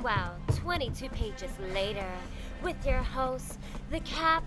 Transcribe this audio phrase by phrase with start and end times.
[0.00, 2.10] Meanwhile, 22 pages later,
[2.62, 3.58] with your hosts,
[3.90, 4.42] The Cap,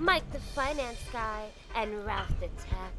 [0.00, 1.44] Mike the Finance Guy,
[1.76, 2.90] and Ralph the Tech.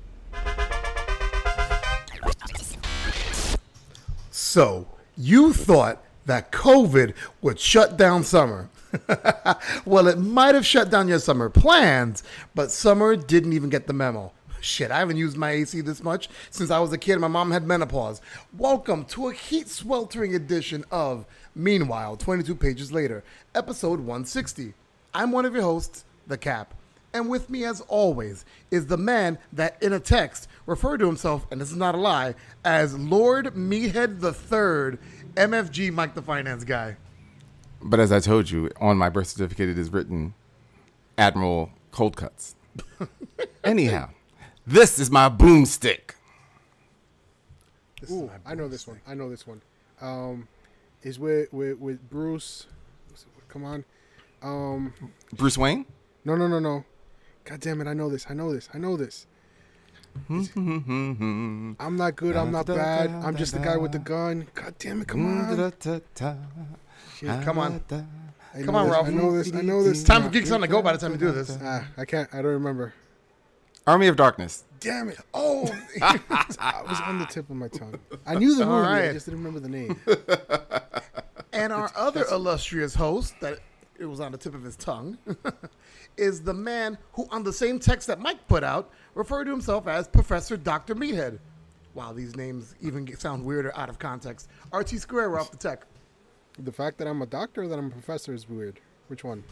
[4.32, 8.70] So, you thought that COVID would shut down summer.
[9.86, 12.24] well, it might have shut down your summer plans,
[12.56, 14.32] but summer didn't even get the memo.
[14.62, 17.20] Shit, I haven't used my AC this much since I was a kid.
[17.20, 18.22] My mom had menopause.
[18.58, 21.26] Welcome to a heat sweltering edition of
[21.58, 23.24] Meanwhile, 22 pages later,
[23.56, 24.76] episode 160.
[25.12, 26.76] I'm one of your hosts, The Cap.
[27.16, 31.48] And with me, as always, is the man that in a text referred to himself,
[31.50, 35.00] and this is not a lie, as Lord Meathead III,
[35.34, 36.96] MFG Mike the Finance Guy.
[37.82, 40.36] But as I told you, on my birth certificate, it is written
[41.18, 42.56] Admiral Cold Cuts.
[43.64, 44.10] Anyhow,
[44.68, 46.12] this is my boomstick.
[48.00, 49.02] This is Ooh, my I know this one.
[49.08, 49.64] I know this one.
[50.02, 50.48] Um,
[51.08, 52.68] is with with with Bruce.
[53.48, 53.86] Come on.
[54.42, 54.94] Um,
[55.34, 55.86] Bruce Wayne?
[56.26, 56.84] no, no, no, no.
[57.46, 57.88] God damn it!
[57.88, 58.28] I know this.
[58.30, 58.70] I know this.
[58.74, 59.26] I know this.
[60.30, 62.36] I'm not good.
[62.36, 63.10] I'm not bad.
[63.10, 64.48] I'm just the guy with the gun.
[64.54, 65.08] God damn it!
[65.08, 65.74] Come on.
[67.16, 67.84] Shit, Come on.
[68.64, 69.08] Come on, this, Ralph.
[69.08, 69.54] I know this.
[69.54, 70.04] I know this.
[70.04, 71.58] Time for Geeks on the Go by the time we do this.
[71.62, 72.28] Ah, I can't.
[72.34, 72.94] I don't remember.
[73.86, 74.66] Army of Darkness.
[74.80, 75.20] Damn it!
[75.34, 75.66] Oh,
[76.02, 78.00] I was on the tip of my tongue.
[78.26, 78.88] I knew the movie.
[78.88, 80.00] I just didn't remember the name.
[81.54, 83.58] And our other illustrious host, that
[83.98, 85.18] it was on the tip of his tongue,
[86.16, 89.88] is the man who, on the same text that Mike put out, referred to himself
[89.88, 90.94] as Professor Dr.
[90.94, 91.40] Meathead.
[91.96, 94.50] Wow, these names even sound weirder out of context.
[94.72, 95.88] RT Square off the tech.
[96.60, 98.80] The fact that I'm a doctor or that I'm a professor is weird.
[99.08, 99.44] Which one?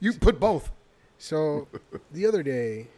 [0.00, 0.70] You put both.
[1.16, 1.66] So,
[2.12, 2.88] the other day,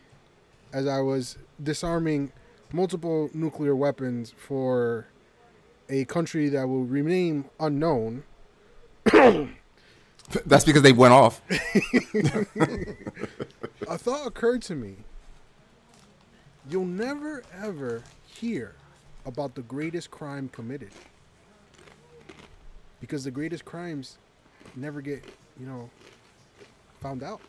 [0.72, 2.33] as I was disarming
[2.72, 5.06] multiple nuclear weapons for
[5.89, 8.25] a country that will remain unknown,
[10.45, 11.40] That's because they went off.
[13.89, 14.96] a thought occurred to me.
[16.69, 18.74] You'll never ever hear
[19.24, 20.90] about the greatest crime committed.
[23.01, 24.19] Because the greatest crimes
[24.74, 25.23] never get,
[25.61, 25.89] you know,
[27.01, 27.40] found out.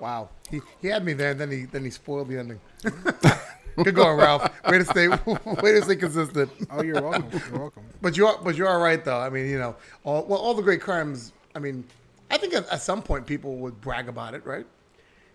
[0.00, 2.60] Wow, he, he had me there, then he then he spoiled the ending.
[3.82, 4.50] Good going, Ralph.
[4.68, 5.08] Way to stay,
[5.62, 6.50] way to stay consistent.
[6.70, 7.28] Oh, you're welcome.
[7.50, 7.82] You're welcome.
[8.00, 9.18] But you are, but you are right though.
[9.18, 11.32] I mean, you know, all well, all the great crimes.
[11.54, 11.84] I mean,
[12.30, 14.66] I think at, at some point people would brag about it, right?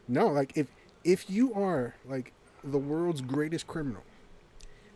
[0.07, 0.67] No, like if
[1.03, 2.31] if you are like
[2.63, 4.03] the world's greatest criminal,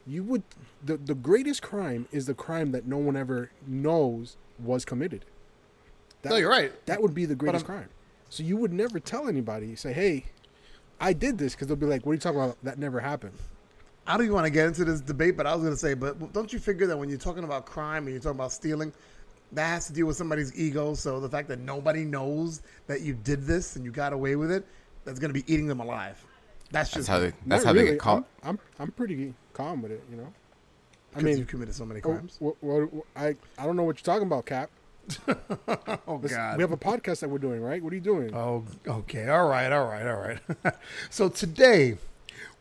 [0.05, 0.43] you would
[0.83, 5.25] the the greatest crime is the crime that no one ever knows was committed.
[6.21, 6.71] That, No, you're right.
[6.85, 7.89] That would be the greatest crime.
[8.33, 9.67] So you would never tell anybody.
[9.67, 10.25] You say, hey,
[10.99, 12.57] I did this because they'll be like, what are you talking about?
[12.63, 13.37] That never happened.
[14.07, 15.93] I don't even want to get into this debate, but I was going to say,
[15.93, 18.91] but don't you figure that when you're talking about crime and you're talking about stealing,
[19.51, 20.95] that has to deal with somebody's ego.
[20.95, 24.49] So the fact that nobody knows that you did this and you got away with
[24.49, 24.65] it,
[25.05, 26.25] that's going to be eating them alive.
[26.71, 27.33] That's That's just how they.
[27.45, 28.25] That's Not how they get caught.
[28.41, 30.03] I'm, I'm I'm pretty calm with it.
[30.09, 30.33] You know.
[31.15, 32.39] I mean, you've committed so many oh, crimes.
[33.15, 34.71] I I don't know what you're talking about, Cap.
[36.07, 36.57] Oh Listen, God.
[36.57, 37.81] We have a podcast that we're doing, right?
[37.81, 38.33] What are you doing?
[38.33, 39.27] Oh, okay.
[39.27, 39.71] All right.
[39.71, 40.07] All right.
[40.07, 40.39] All right.
[41.09, 41.97] so today,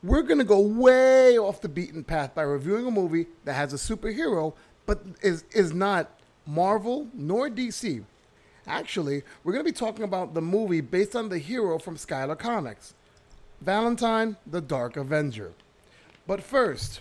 [0.03, 3.73] we're going to go way off the beaten path by reviewing a movie that has
[3.73, 4.55] a superhero,
[4.87, 6.11] but is, is not
[6.47, 8.05] Marvel nor DC.
[8.67, 12.39] Actually, we're going to be talking about the movie based on the hero from Skylar
[12.39, 12.95] Comics
[13.61, 15.53] Valentine the Dark Avenger.
[16.27, 17.01] But first,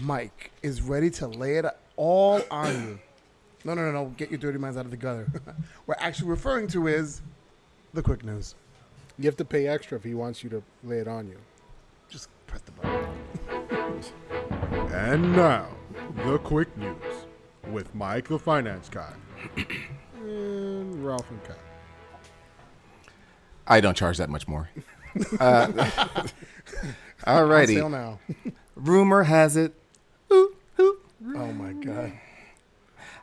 [0.00, 2.98] Mike is ready to lay it all on you.
[3.64, 4.06] No, no, no, no.
[4.16, 5.26] Get your dirty minds out of the gutter.
[5.86, 7.22] We're actually referring to is
[7.94, 8.54] the quick news.
[9.18, 11.38] You have to pay extra if he wants you to lay it on you.
[12.08, 13.06] Just press the button.
[14.92, 15.68] And now,
[16.24, 16.96] the quick news
[17.70, 19.12] with Mike the Finance Guy.
[20.18, 21.58] And Ralph and Cap.
[23.66, 24.68] I don't charge that much more.
[25.38, 25.66] Uh,
[27.26, 27.74] On alrighty.
[27.74, 28.18] sale now.
[28.76, 29.74] Rumor has it.
[30.32, 30.98] Ooh, ooh.
[31.36, 32.12] Oh my god.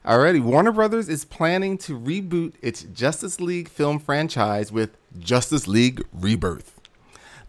[0.05, 6.01] Alrighty, Warner Brothers is planning to reboot its Justice League film franchise with Justice League
[6.13, 6.79] Rebirth.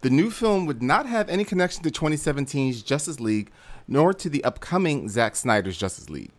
[0.01, 3.53] The new film would not have any connection to 2017's Justice League,
[3.87, 6.33] nor to the upcoming Zack Snyder's Justice League.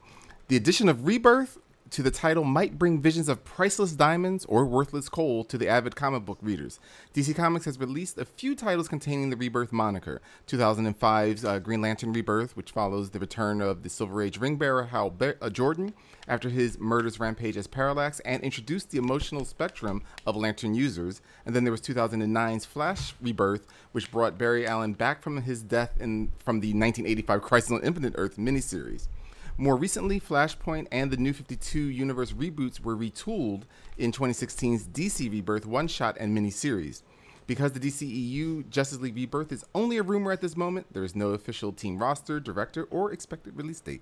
[0.50, 1.58] The addition of Rebirth
[1.92, 5.94] to the title might bring visions of priceless diamonds or worthless coal to the avid
[5.96, 6.80] comic book readers.
[7.14, 10.22] DC Comics has released a few titles containing the Rebirth moniker.
[10.48, 14.86] 2005's uh, Green Lantern Rebirth, which follows the return of the Silver Age ring bearer
[14.86, 15.94] Hal Be- uh, Jordan
[16.30, 21.22] after his murderous rampage as Parallax and introduced the emotional spectrum of Lantern users.
[21.46, 26.00] And then there was 2009's Flash Rebirth, which brought Barry Allen back from his death
[26.00, 29.10] in from the 1985 Crisis on Infinite Earth miniseries.
[29.58, 33.64] More recently, Flashpoint and the New 52 Universe reboots were retooled
[33.98, 37.04] in 2016's DC Rebirth one shot and miniseries.
[37.48, 41.16] Because the DCEU Justice League Rebirth is only a rumor at this moment, there is
[41.16, 44.02] no official team roster, director, or expected release date.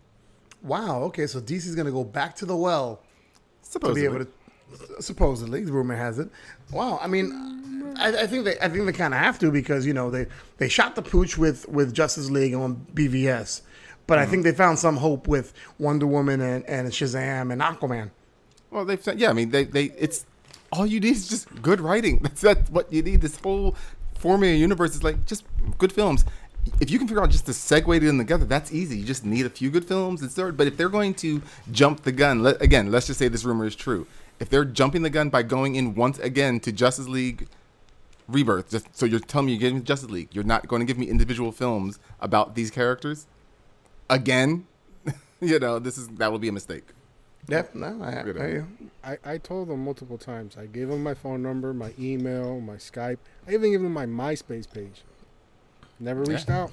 [0.61, 1.01] Wow.
[1.03, 2.97] Okay, so DC's going to go back to the well
[3.63, 4.01] to Supposedly.
[4.01, 5.01] be able to.
[5.01, 6.29] Supposedly, the rumor has it.
[6.71, 6.99] Wow.
[7.01, 8.59] I mean, I, I think they.
[8.59, 11.37] I think they kind of have to because you know they they shot the pooch
[11.39, 13.61] with with Justice League on BVS,
[14.09, 14.31] but I mm-hmm.
[14.31, 18.09] think they found some hope with Wonder Woman and, and Shazam and Aquaman.
[18.71, 19.29] Well, they've said, yeah.
[19.29, 20.25] I mean, they, they, it's
[20.71, 22.17] all you need is just good writing.
[22.23, 23.21] That's that's what you need.
[23.21, 23.75] This whole
[24.17, 25.45] formula universe is like just
[25.77, 26.25] good films.
[26.81, 28.97] If you can figure out just to segue them together, that's easy.
[28.97, 30.57] You just need a few good films and start.
[30.57, 31.41] But if they're going to
[31.71, 34.07] jump the gun, let, again, let's just say this rumor is true.
[34.39, 37.47] If they're jumping the gun by going in once again to Justice League
[38.27, 40.97] Rebirth, just so you're telling me you're getting Justice League, you're not going to give
[40.97, 43.25] me individual films about these characters
[44.09, 44.65] again.
[45.41, 46.83] you know, this is that will be a mistake.
[47.47, 47.73] Yep.
[47.75, 48.67] No, I, I Good hear.
[49.03, 50.55] I, I told them multiple times.
[50.57, 53.17] I gave them my phone number, my email, my Skype.
[53.47, 55.01] I even gave them my MySpace page.
[55.99, 56.63] Never reached Yeah.
[56.63, 56.71] out.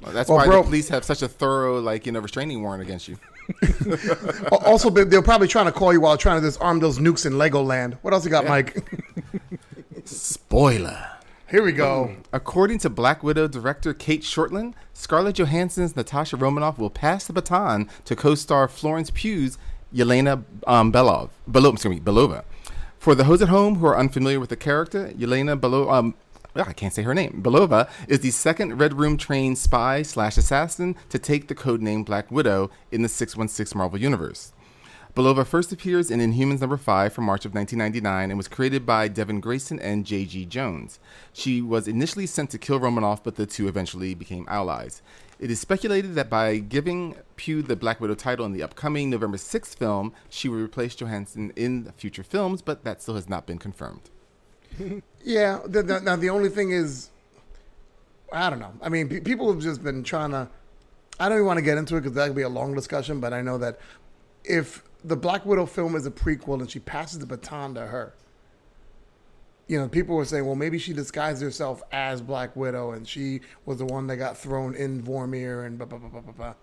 [0.00, 2.62] Well, that's Well, why bro- the police have such a thorough, like, you know, restraining
[2.62, 3.18] warrant against you.
[4.64, 7.32] Also, they- they're probably trying to call you while trying to disarm those nukes in
[7.34, 7.94] Legoland.
[8.02, 8.76] What else you got, Mike?
[10.04, 11.08] Spoiler.
[11.52, 12.16] Here we go.
[12.32, 17.90] According to Black Widow director Cate Shortland, Scarlett Johansson's Natasha Romanoff will pass the baton
[18.06, 19.58] to co-star Florence Pugh's
[19.94, 22.44] Yelena um, Belov, Belo, excuse me, Belova.
[22.98, 26.14] For the hoes at home who are unfamiliar with the character, Yelena Belova, um,
[26.56, 27.42] ah, I can't say her name.
[27.44, 32.30] Belova is the second Red Room trained spy slash assassin to take the codename Black
[32.30, 34.54] Widow in the 616 Marvel Universe.
[35.14, 39.08] Belova first appears in Inhumans number 5 from March of 1999 and was created by
[39.08, 40.46] Devin Grayson and J.G.
[40.46, 40.98] Jones.
[41.34, 45.02] She was initially sent to kill Romanoff, but the two eventually became allies.
[45.38, 49.36] It is speculated that by giving Pugh the Black Widow title in the upcoming November
[49.36, 53.58] 6th film, she will replace Johansson in future films, but that still has not been
[53.58, 54.10] confirmed.
[55.24, 55.60] Yeah.
[55.64, 57.10] The, the, now the only thing is,
[58.32, 58.72] I don't know.
[58.82, 60.48] I mean, pe- people have just been trying to.
[61.20, 63.20] I don't even want to get into it because that could be a long discussion.
[63.20, 63.78] But I know that
[64.42, 68.14] if the Black Widow film is a prequel and she passes the baton to her,
[69.68, 73.40] you know, people were saying, well, maybe she disguised herself as Black Widow and she
[73.64, 76.32] was the one that got thrown in Vormir and blah blah blah blah blah.
[76.32, 76.54] blah.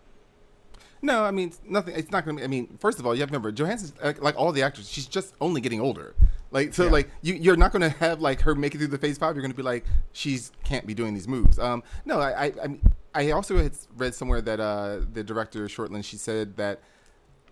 [1.01, 1.95] No, I mean nothing.
[1.95, 2.43] It's not going to be.
[2.43, 4.89] I mean, first of all, you have to remember Johansson's like, like all the actors.
[4.89, 6.13] She's just only getting older.
[6.51, 6.91] Like so, Yeah.
[6.91, 9.35] like you, you're not going to have like her make it through the phase five.
[9.35, 11.57] You're going to be like she's can't be doing these moves.
[11.57, 12.79] Um, no, I, I, I,
[13.15, 16.81] I also had read somewhere that uh, the director Shortland she said that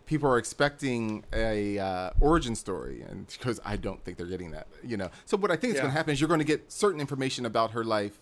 [0.07, 4.65] people are expecting a uh, origin story, and because I don't think they're getting that.
[4.83, 5.81] You know, so what I think is Yeah.
[5.83, 8.19] going to happen is you're going to get certain information about her life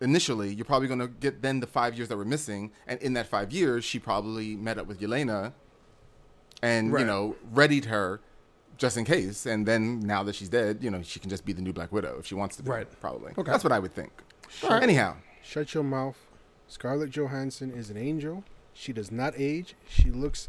[0.00, 3.14] initially you're probably going to get then the five years that were missing and in
[3.14, 5.52] that five years she probably met up with yelena
[6.62, 8.20] and you know readied her
[8.76, 11.52] just in case and then now that she's dead you know she can just be
[11.52, 13.00] the new black widow if she wants to be Right.
[13.00, 13.50] probably Okay.
[13.50, 14.12] that's what i would think
[14.62, 14.80] right.
[14.84, 16.16] anyhow Shut your mouth.
[16.68, 18.44] Scarlett Johansson is an angel.
[18.74, 19.74] She does not age.
[19.88, 20.48] She looks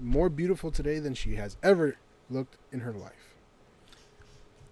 [0.00, 1.96] more beautiful today than she has ever
[2.30, 3.34] looked in her life.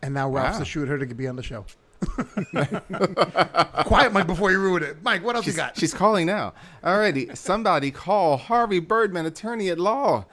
[0.03, 0.59] And now Ralph's Wow.
[0.61, 1.65] to shoot her to be on the show.
[3.85, 5.03] Quiet, Mike, before you ruin it.
[5.03, 5.77] Mike, what else she's, you got?
[5.77, 6.53] she's calling now
[6.85, 10.25] alrighty somebody call harvey birdman attorney at law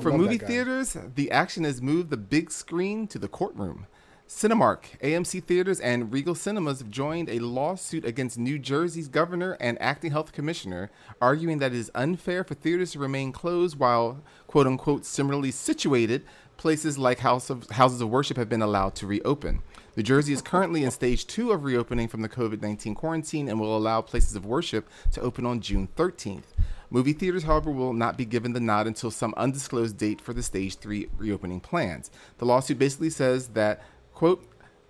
[0.00, 3.86] for movie theaters the action has moved the big screen to the courtroom
[4.28, 9.80] Cinemark, AMC Theaters, and Regal Cinemas have joined a lawsuit against New Jersey's governor and
[9.80, 10.90] acting health commissioner,
[11.22, 16.24] arguing that it is unfair for theaters to remain closed while, quote unquote, similarly situated
[16.56, 19.62] places like house of, houses of worship have been allowed to reopen.
[19.94, 23.60] New Jersey is currently in stage two of reopening from the COVID 19 quarantine and
[23.60, 26.42] will allow places of worship to open on June 13th.
[26.88, 30.42] Movie theaters, however, will not be given the nod until some undisclosed date for the
[30.42, 32.10] stage three reopening plans.
[32.38, 33.82] The lawsuit basically says that
[34.16, 34.42] quote,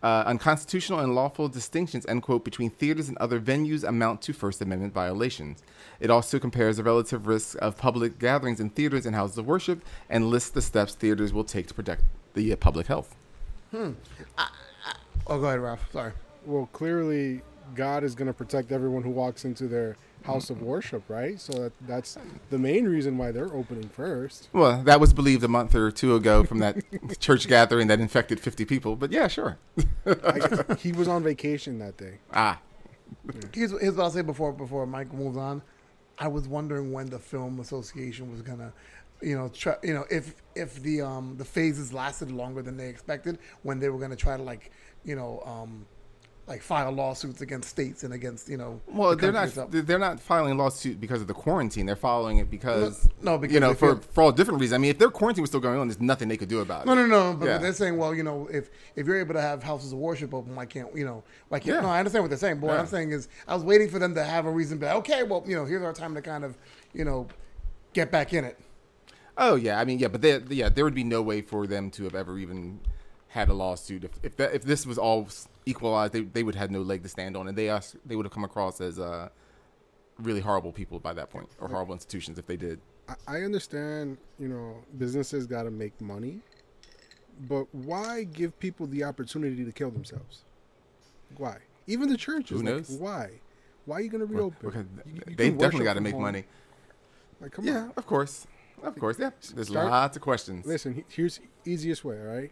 [0.04, 4.62] uh, unconstitutional and lawful distinctions, end quote, between theaters and other venues amount to First
[4.62, 5.64] Amendment violations.
[5.99, 9.85] It also compares the relative risks of public gatherings in theaters and houses of worship
[10.09, 12.02] and lists the steps theaters will take to protect
[12.35, 13.16] the uh, public health.
[13.73, 13.92] Hmm.
[15.26, 15.85] Oh, go ahead, Ralph.
[15.92, 16.12] Sorry.
[16.45, 17.42] Well, clearly,
[17.75, 21.40] God is going to protect everyone who walks into their house of worship, right?
[21.40, 22.18] So that, that's
[22.50, 24.49] the main reason why they're opening first.
[24.52, 26.76] Well, that was believed a month or two ago from that
[27.21, 29.59] church gathering that infected 50 people, but yeah, sure.
[30.06, 32.18] I, he was on vacation that day.
[32.33, 32.61] Ah,
[33.54, 35.62] Here's, here's what I'll say before before Mike moves on.
[36.18, 38.73] I was wondering when the film association was gonna,
[39.23, 42.88] you know, try, you know, if if the um the phases lasted longer than they
[42.88, 44.73] expected, when they were gonna try to like,
[45.04, 45.87] you know, um,
[46.49, 48.81] like file lawsuits against states and against you know.
[48.87, 49.49] Well, the they're not.
[49.49, 49.71] itself.
[49.73, 51.87] They're not filing lawsuit because of the quarantine.
[51.87, 54.75] They're following it because No, because you know for feel- for all different reasons.
[54.75, 56.83] I mean, if their quarantine was still going on, there's nothing they could do about
[56.83, 56.87] it.
[56.87, 57.35] No, no, no.
[57.37, 57.59] But Yeah.
[57.59, 60.55] they're saying, well, you know, if if you're able to have houses of worship open,
[60.55, 61.25] why can't you know?
[61.49, 61.76] Why can't?
[61.76, 61.81] Yeah.
[61.81, 62.61] No, I understand what they're saying.
[62.61, 64.79] But what I'm saying is, I was waiting for them to have a reason.
[64.79, 66.57] But okay, well, you know, here's our time to kind of,
[66.93, 67.26] you know,
[67.93, 68.57] get back in it.
[69.38, 71.91] Oh yeah, I mean yeah, but they, yeah, there would be no way for them
[71.91, 72.81] to have ever even
[73.37, 75.28] had a lawsuit if if, that, if this was all
[75.66, 76.12] equalized.
[76.14, 78.33] They, they would have no leg to stand on, and they us they would have
[78.33, 79.28] come across as uh,
[80.19, 82.81] really horrible people by that point, or horrible institutions if they did.
[83.09, 86.40] I, I understand, you know, businesses got to make money,
[87.49, 90.45] but why give people the opportunity to kill themselves?
[91.37, 91.59] Why?
[91.87, 92.59] Even the churches.
[92.61, 92.90] Who like, knows?
[92.99, 93.31] why?
[93.85, 94.59] Why are you going to reopen?
[94.69, 96.23] Because You- you they definitely got to make home.
[96.23, 96.45] money.
[97.40, 97.93] Like, come Yeah, on.
[97.97, 98.47] of course,
[98.83, 99.19] of course.
[99.19, 100.64] Yeah, there's Start- lots of questions.
[100.66, 102.50] Listen, here's easiest way, all right?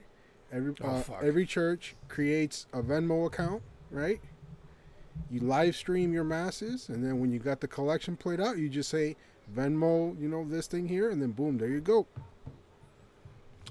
[0.54, 4.20] Every Oh, uh, every church creates a Venmo account, right?
[5.30, 8.68] You live stream your masses, and then when you got the collection played out, you
[8.68, 9.16] just say
[9.54, 12.06] Venmo, you know, this thing here, and then boom, there you go,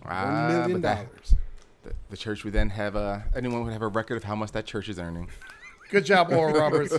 [0.05, 1.35] Ah, one million but dollars.
[1.83, 4.51] the, the church would then have a anyone would have a record of how much
[4.51, 5.29] that church is earning.
[5.89, 6.93] Good job, Oral Roberts.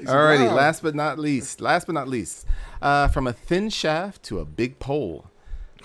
[0.00, 0.54] Alrighty, Wow.
[0.54, 2.46] last but not least, last but not least,
[2.82, 5.30] uh, from a thin shaft to a big pole.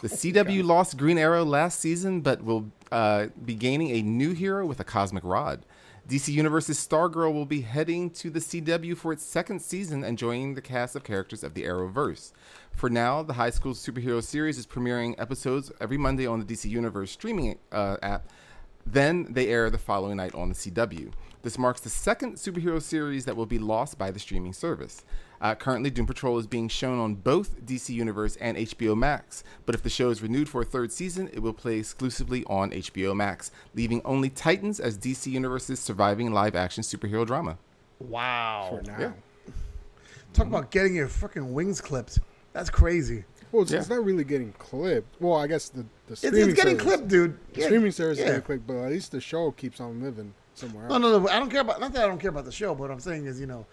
[0.01, 4.65] The CW lost Green Arrow last season, but will uh, be gaining a new hero
[4.65, 5.63] with a cosmic rod.
[6.09, 10.55] DC Universe's Stargirl will be heading to the CW for its second season and joining
[10.55, 12.31] the cast of characters of the Arrowverse.
[12.71, 16.67] For now, the high school superhero series is premiering episodes every Monday on the DC
[16.67, 18.27] Universe streaming uh, app.
[18.87, 21.11] Then they air the following night on the CW.
[21.43, 25.03] This marks the second superhero series that will be lost by the streaming service.
[25.41, 29.73] Uh, currently, Doom Patrol is being shown on both DC Universe and HBO Max, but
[29.73, 33.15] if the show is renewed for a third season, it will play exclusively on HBO
[33.15, 37.57] Max, leaving only Titans as DC Universe's surviving live action superhero drama.
[37.99, 38.67] wow.
[38.69, 38.97] For now.
[38.99, 39.11] yeah.
[40.33, 42.19] Talk about getting your freaking wings clipped.
[42.53, 43.25] That's crazy.
[43.51, 43.79] Well, it's, Yeah.
[43.79, 45.19] it's not really getting clipped.
[45.21, 47.37] Well, I guess the, the It's, streaming it's getting service, clipped, dude.
[47.53, 50.33] The Yeah, streaming service is getting clipped, but at least the show keeps on living
[50.53, 50.91] somewhere else.
[50.91, 51.27] No, no, no.
[51.27, 51.81] I don't care about.
[51.81, 53.65] Not that I don't care about the show, but what I'm saying is, you know,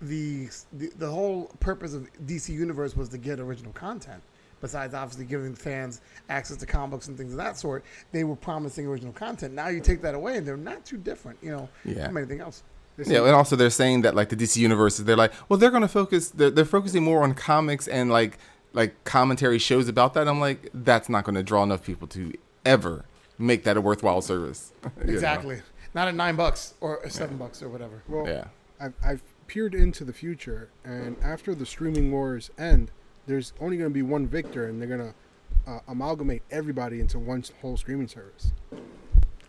[0.00, 4.22] the the, the whole purpose of DC Universe was to get original content.
[4.62, 6.00] Besides, obviously, giving fans
[6.30, 9.52] access to comic books and things of that sort, they were promising original content.
[9.52, 12.06] Now you take that away, and they're not too different, you know, Yeah.
[12.06, 12.62] from anything else.
[13.04, 15.86] Yeah, and also they're saying that like the DC universe, they're like, well, they're gonna
[15.88, 18.38] focus, they're, they're focusing more on comics and like
[18.72, 20.26] like commentary shows about that.
[20.26, 22.32] I'm like, that's not gonna draw enough people to
[22.64, 23.04] ever
[23.38, 24.72] make that a worthwhile service.
[25.00, 25.12] You know?
[25.12, 25.60] Exactly.
[25.94, 28.02] Not at nine bucks or seven bucks or whatever.
[28.08, 28.44] Well, Yeah.
[28.80, 32.90] I've, I've peered into the future, and after the streaming wars end,
[33.26, 37.18] there's only going to be one victor, and they're going to uh, amalgamate everybody into
[37.18, 38.52] one whole streaming service.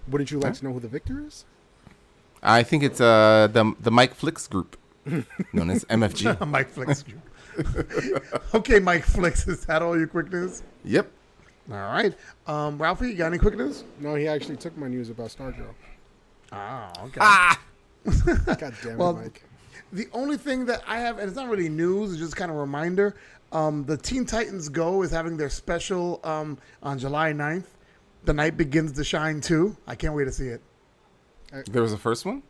[0.07, 1.45] Wouldn't you like to know who the victor is?
[2.41, 4.77] I think it's uh the the Mike Flicks group,
[5.53, 6.47] known as MFG.
[6.47, 7.03] Mike Flicks.
[7.03, 8.45] Group.
[8.53, 9.47] okay, Mike Flicks.
[9.47, 10.61] Is that all your quick news?
[10.85, 11.11] yep.
[11.69, 12.13] All right.
[12.45, 13.83] Um, Ralphie, you got any quick news?
[13.99, 15.75] No, he actually took my news about Star Girl.
[16.53, 17.19] Oh, okay.
[17.19, 17.59] Ah.
[18.45, 19.43] God damn Well, it, Mike.
[19.93, 22.57] The only thing that I have, and it's not really news, it's just kind of
[22.57, 23.15] a reminder.
[23.51, 27.65] Um, the Teen Titans Go is having their special um, on July 9th.
[28.25, 29.77] The night begins to shine too.
[29.87, 30.61] I can't wait to see it.
[31.71, 32.43] There was a first one.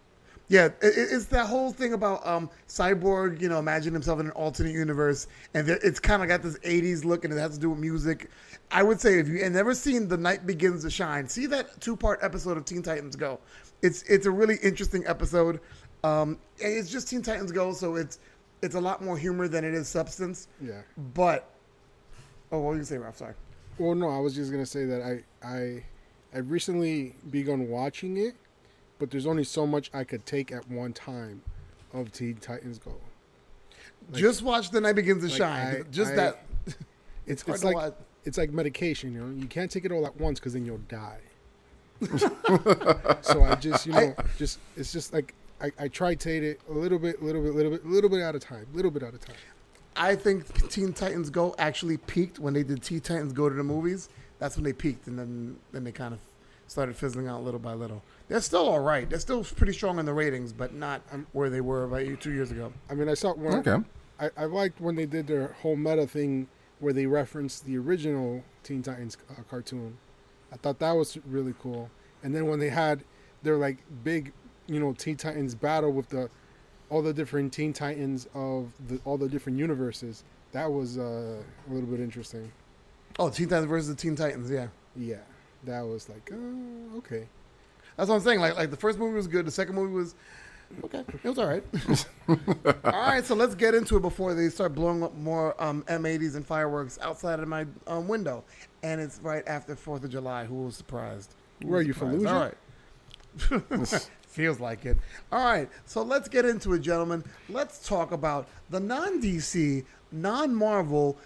[0.50, 4.26] Yeah, it, it- it's that whole thing about um, Cyborg, you know, imagine himself in
[4.28, 7.60] an alternate universe, and it's kind of got this '80s look, and it has to
[7.60, 8.32] do with music.
[8.72, 11.80] I would say if you have never seen The Night Begins to Shine, see that
[11.82, 13.40] two-part episode of Teen Titans Go.
[13.84, 15.60] It's it's a really interesting episode.
[16.08, 18.20] Um, it's just Teen Titans Go, so it's
[18.62, 20.48] it's a lot more humor than it is substance.
[20.62, 20.82] Yeah.
[21.14, 21.50] But
[22.52, 23.18] oh, what were you gonna say, Ralph?
[23.18, 23.34] Sorry.
[23.78, 25.84] Well, no, I was just gonna say that I I
[26.34, 28.36] I've recently begun watching it,
[29.00, 31.42] but there's only so much I could take at one time
[31.94, 32.96] of Teen Titans Go.
[34.14, 35.76] just watch The Night Begins to like, Shine.
[35.76, 36.44] I- just I- that.
[37.30, 37.94] It's it's like watch.
[38.24, 39.36] it's like medication, you know.
[39.38, 41.20] You can't take it all at once because then you'll die.
[43.22, 46.62] so I just you know just it's just like I, I try to take it
[46.70, 49.14] a little bit, little bit, little bit, little bit at a time, little bit at
[49.14, 49.36] a time.
[49.96, 53.64] I think Teen Titans Go actually peaked when they did Teen Titans Go to the
[53.64, 54.10] movies.
[54.40, 56.20] That's when they peaked, and then then they kind of
[56.68, 58.04] started fizzling out little by little.
[58.28, 59.10] They're still all right.
[59.10, 62.52] They're still pretty strong in the ratings, but not where they were about two years
[62.52, 62.72] ago.
[62.90, 63.66] I mean, I saw one.
[63.68, 63.84] Okay.
[64.20, 66.48] I, I liked when they did their whole meta thing
[66.80, 69.98] where they referenced the original Teen Titans uh, cartoon.
[70.52, 71.90] I thought that was really cool.
[72.24, 73.04] And then when they had
[73.44, 74.34] their like big,
[74.68, 76.30] you know, Teen Titans battle with the
[76.90, 81.74] all the different Teen Titans of the all the different universes, that was uh, a
[81.74, 82.52] little bit interesting.
[83.20, 84.68] Oh, Teen Titans versus the Teen Titans, yeah.
[84.96, 85.18] Yeah,
[85.64, 87.28] that was like, oh, okay.
[87.96, 88.40] That's what I'm saying.
[88.40, 89.46] Like like the first movie was good.
[89.46, 90.16] The second movie was
[90.84, 91.04] okay.
[91.24, 91.64] It was all right.
[92.86, 93.26] all right.
[93.26, 97.00] So let's get into it before they start blowing up more um, M80s and fireworks
[97.02, 98.44] outside of my um, window.
[98.84, 100.46] And it's right after Fourth of July.
[100.46, 101.34] Who was surprised?
[101.62, 102.22] Who Where was are you, surprised?
[102.22, 102.34] Fallujah?
[102.34, 103.60] All
[103.90, 104.10] right.
[104.38, 104.98] Feels like it.
[105.32, 107.24] All right, so let's get into it, gentlemen.
[107.50, 111.18] Let's talk about the non DC, non Marvel,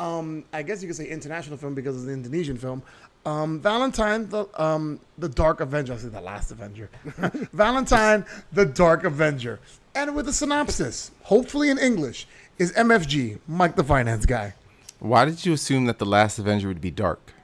[0.00, 2.82] um, I guess you could say international film because it's an Indonesian film.
[3.24, 5.92] Um, Valentine, the um, the Dark Avenger.
[5.92, 6.90] I say the Last Avenger.
[7.52, 9.60] Valentine, the Dark Avenger,
[9.94, 12.26] and with a synopsis, hopefully in English,
[12.58, 14.54] is MFG, Mike the Finance Guy.
[14.98, 17.34] Why did you assume that the last Avenger would be dark?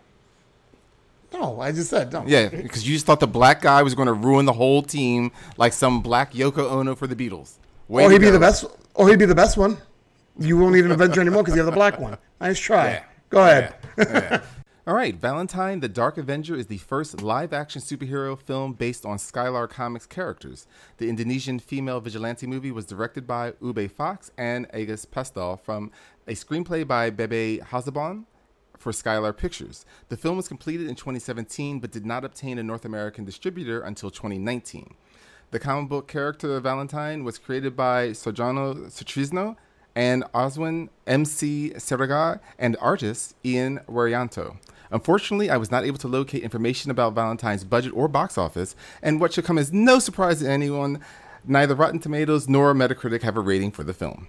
[1.34, 2.24] No, I just said no.
[2.26, 5.32] Yeah, because you just thought the black guy was going to ruin the whole team
[5.56, 7.58] like some black Yoko Ono for the Beatles.
[7.88, 8.64] Way or he'd be the best.
[8.94, 9.76] Or he'd be the best one.
[10.38, 12.16] You won't need an Avenger anymore because you have the black one.
[12.40, 12.86] Nice try.
[12.86, 13.04] Yeah.
[13.30, 13.74] Go ahead.
[13.98, 14.42] Yeah.
[14.86, 19.16] All right, Valentine the Dark Avenger is the first live action superhero film based on
[19.16, 20.66] Skylar Comics characters.
[20.98, 25.90] The Indonesian female vigilante movie was directed by Ube Fox and Agus Pestol from
[26.28, 28.26] a screenplay by Bebe Hazabon
[28.78, 29.84] for Skylar Pictures.
[30.08, 34.10] The film was completed in 2017 but did not obtain a North American distributor until
[34.10, 34.94] 2019.
[35.50, 39.56] The comic book character Valentine was created by Sojano Sutrisno
[39.94, 41.72] and Oswin M.C.
[41.76, 44.56] Seragar and artist Ian Warianto.
[44.90, 49.20] Unfortunately, I was not able to locate information about Valentine's budget or box office, and
[49.20, 51.00] what should come as no surprise to anyone,
[51.44, 54.28] neither Rotten Tomatoes nor Metacritic have a rating for the film.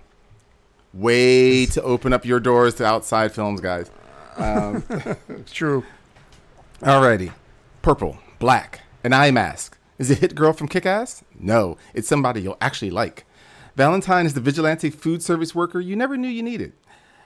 [0.93, 3.91] Way to open up your doors to outside films, guys.
[4.37, 5.83] It's um, true.
[6.81, 7.31] Alrighty.
[7.81, 9.77] Purple, black, an eye mask.
[9.97, 11.23] Is it Hit Girl from Kick Ass?
[11.39, 13.25] No, it's somebody you'll actually like.
[13.75, 16.73] Valentine is the vigilante food service worker you never knew you needed.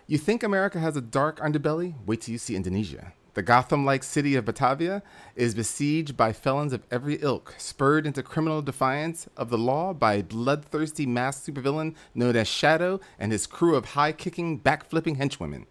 [0.05, 1.93] You think America has a dark underbelly?
[2.05, 3.13] Wait till you see Indonesia.
[3.35, 5.01] The Gotham like city of Batavia
[5.35, 10.15] is besieged by felons of every ilk, spurred into criminal defiance of the law by
[10.15, 15.17] a bloodthirsty masked supervillain known as Shadow and his crew of high kicking, back flipping
[15.17, 15.65] henchwomen.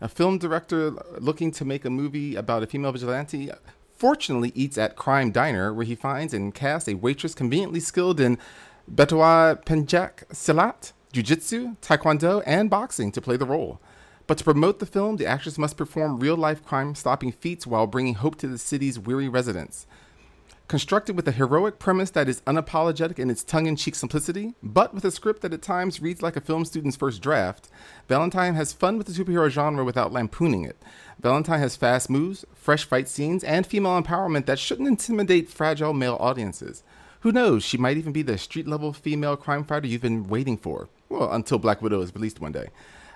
[0.00, 3.50] A film director looking to make a movie about a female vigilante
[3.96, 8.38] fortunately eats at Crime Diner, where he finds and casts a waitress conveniently skilled in
[8.92, 13.80] Betoa Pencak Silat, Jiu Jitsu, Taekwondo, and boxing to play the role.
[14.28, 17.88] But to promote the film, the actress must perform real life crime stopping feats while
[17.88, 19.86] bringing hope to the city's weary residents.
[20.68, 24.92] Constructed with a heroic premise that is unapologetic in its tongue in cheek simplicity, but
[24.92, 27.70] with a script that at times reads like a film student's first draft,
[28.06, 30.76] Valentine has fun with the superhero genre without lampooning it.
[31.18, 36.18] Valentine has fast moves, fresh fight scenes, and female empowerment that shouldn't intimidate fragile male
[36.20, 36.82] audiences.
[37.20, 40.58] Who knows, she might even be the street level female crime fighter you've been waiting
[40.58, 40.90] for.
[41.08, 42.68] Well, until Black Widow is released one day.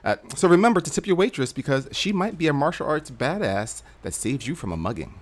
[0.02, 3.82] Uh, so remember to tip your waitress because she might be a martial arts badass
[4.00, 5.12] that saves you from a mugging.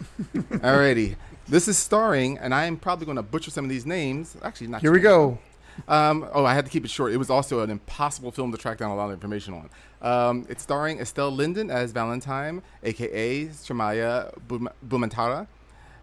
[0.34, 1.14] Alrighty.
[1.48, 4.36] This is starring, and I am probably going to butcher some of these names.
[4.42, 4.82] Actually, not.
[4.82, 5.38] Here we go.
[5.86, 7.12] Um, oh, I had to keep it short.
[7.12, 9.70] It was also an impossible film to track down a lot of information on.
[10.02, 15.46] Um, it's starring Estelle Linden as Valentine, aka Shamaya Bum- Bumantara,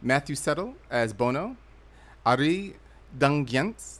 [0.02, 1.58] Matthew Settle as Bono,
[2.26, 2.76] Ari
[3.18, 4.00] Dungyents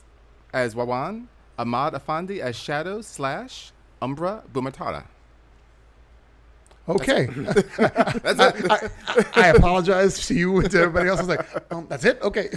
[0.52, 1.26] as Wawan,
[1.58, 3.70] Ahmad Afandi as Shadow slash
[4.02, 5.04] Umbra Bumantara.
[6.88, 7.26] Okay.
[7.78, 8.70] That's it.
[8.70, 8.88] I,
[9.34, 11.18] I apologize to you and to everybody else.
[11.18, 12.20] I was like, um, that's it?
[12.22, 12.50] Okay.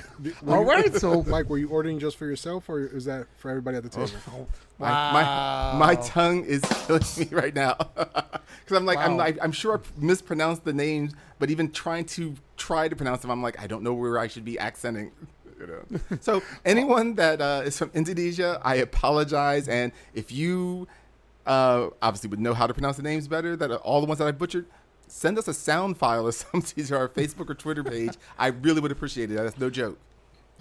[0.47, 0.93] All right.
[0.99, 3.89] So, Mike, were you ordering just for yourself, or is that for everybody at the
[3.89, 4.47] table?
[4.77, 9.17] My, my, my tongue is killing me right now because I'm like I'm Wow.
[9.25, 13.31] like I'm sure I mispronounced the names, but even trying to try to pronounce them,
[13.31, 15.11] I'm like I don't know where I should be accenting.
[15.59, 16.17] You know.
[16.21, 20.87] so anyone that uh, is from Indonesia, I apologize, and if you
[21.49, 24.19] uh, obviously would know how to pronounce the names better, that are all the ones
[24.19, 24.67] that I butchered.
[25.07, 28.13] Send us a sound file or something to our Facebook or Twitter page.
[28.37, 29.35] I really would appreciate it.
[29.35, 29.97] That's no joke.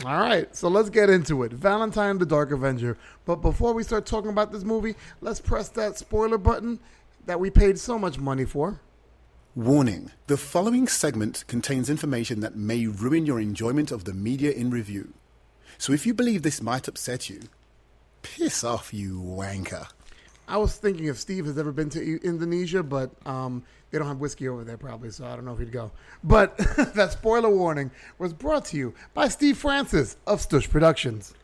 [0.07, 0.55] all right.
[0.57, 1.53] So let's get into it.
[1.53, 2.97] Valentine the Dark Avenger.
[3.27, 6.81] But before we start talking about this movie, let's press that spoiler button
[7.27, 8.81] that we paid so much money for.
[9.55, 14.71] Warning The following segment contains information that may ruin your enjoyment of the media in
[14.71, 15.13] review.
[15.77, 17.41] So if you believe this might upset you,
[18.23, 19.89] piss off, you wanker.
[20.49, 24.19] I was thinking if Steve has ever been to Indonesia, but um, they don't have
[24.19, 25.93] whiskey over there probably, so I don't know if he'd go.
[26.25, 26.57] But
[26.95, 31.35] that spoiler warning was brought to you by Steve Francis of Stush Productions.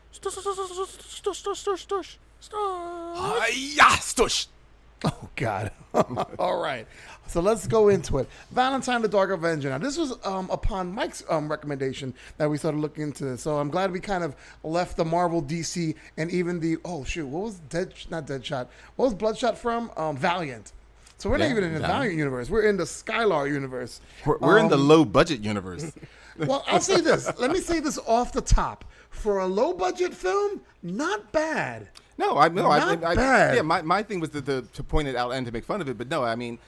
[3.51, 4.47] Hiya, stush.
[5.03, 5.71] Oh God!
[6.39, 6.87] All right,
[7.27, 8.27] so let's go into it.
[8.51, 9.69] Valentine: The Dark Avenger.
[9.69, 13.41] Now, this was um, upon Mike's um, recommendation that we started looking into this.
[13.41, 17.25] So I'm glad we kind of left the Marvel, DC, and even the oh shoot,
[17.27, 17.93] what was Dead?
[18.09, 18.67] Not Deadshot.
[18.95, 19.91] What was Bloodshot from?
[19.97, 20.71] Um, Valiant.
[21.17, 22.17] So we're Yeah, not even in the Valiant.
[22.17, 22.49] Universe.
[22.49, 24.01] We're in the Skylar universe.
[24.25, 25.91] We're, we're in the Um, low budget universe.
[26.37, 27.31] Well, I'll say this.
[27.39, 28.83] Let me say this off the top.
[29.09, 31.87] For a low budget film, not bad.
[32.17, 33.55] No, I no, I, Not I, bad.
[33.55, 35.79] Yeah, my, my thing was to, to to point it out and to make fun
[35.79, 36.59] of it, but no, I mean,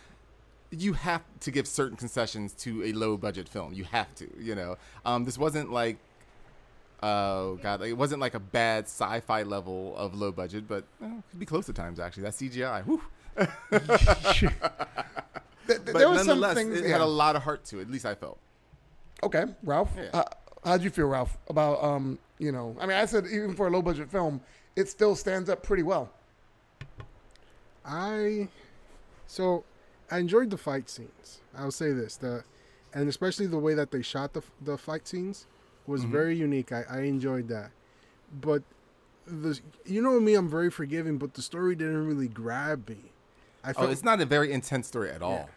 [0.72, 3.74] you have to give certain concessions to a low budget film.
[3.74, 4.78] You have to, you know.
[5.06, 5.98] Um, this wasn't like,
[7.02, 11.40] oh god, it wasn't like a bad sci-fi level of low budget, but it could
[11.40, 12.24] be close at times actually.
[12.24, 13.02] That CGI, whew.
[15.68, 16.80] Th- th- But there were some things.
[16.80, 16.94] it yeah.
[16.94, 17.84] had a lot of heart to it.
[17.84, 18.40] At least I felt.
[19.22, 19.92] Okay, Ralph.
[19.98, 20.10] Yeah.
[20.14, 20.24] Uh,
[20.64, 22.76] how'd you feel, Ralph, about um, you know?
[22.80, 24.42] I mean, I said even for a low budget film,
[24.76, 26.10] it still stands up pretty well.
[27.86, 28.48] I
[29.28, 29.64] so
[30.10, 31.42] I enjoyed the fight scenes.
[31.56, 32.44] I'll say this, the
[32.94, 35.48] and especially the way that they shot the the fight scenes
[35.86, 36.72] was very unique.
[36.72, 37.72] I, I enjoyed that,
[38.42, 38.64] but
[39.26, 43.12] the you know me, I'm very forgiving, but the story didn't really grab me.
[43.64, 45.50] I Oh, it's not a very intense story at all.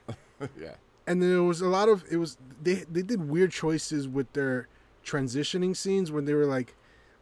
[0.58, 0.74] yeah.
[1.06, 4.32] and then there was a lot of it was they they did weird choices with
[4.32, 4.68] their
[5.04, 6.74] transitioning scenes when they were like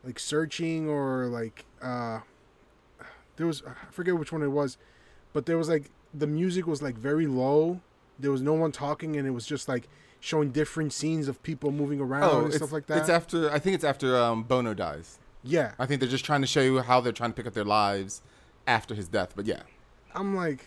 [0.05, 2.21] like searching or like uh
[3.37, 4.79] there was I forget which one it was,
[5.33, 7.81] but there was like the music was like very low.
[8.19, 9.89] There was no one talking, and it was just like
[10.21, 12.99] showing different scenes of people moving around and Oh, it's, stuff like that.
[12.99, 13.51] it's after.
[13.51, 15.19] I think it's after um, Bono dies.
[15.45, 17.55] yeah, I think they're just trying to show you how they're trying to pick up
[17.55, 18.23] their lives
[18.67, 19.33] after his death.
[19.37, 19.63] But yeah,
[20.15, 20.67] I'm like,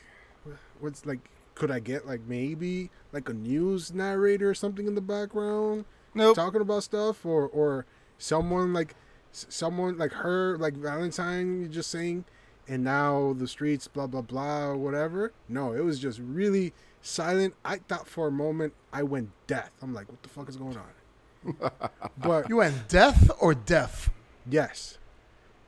[0.80, 1.20] what's like?
[1.56, 5.86] Could I get like maybe like a news narrator or something in the background?
[6.14, 6.36] nope.
[6.36, 7.86] talking about stuff or or
[8.18, 8.96] someone like
[9.32, 12.26] someone like her like valentine just saying
[12.72, 15.34] and now the streets blah blah blah whatever.
[15.50, 17.54] No it was just really silent.
[17.66, 19.70] I thought for a moment i went deaf.
[19.82, 21.56] I'm like what the fuck is going on?
[22.18, 24.10] But You went death or deaf?
[24.50, 24.98] yes.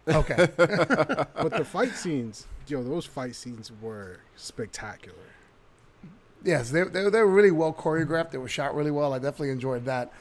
[0.07, 0.35] Okay.
[0.57, 5.17] but the fight scenes yo those fight scenes were spectacular
[6.43, 8.31] yes, they, they they were really well choreographed.
[8.31, 9.13] They were shot really well.
[9.13, 10.11] I definitely enjoyed that.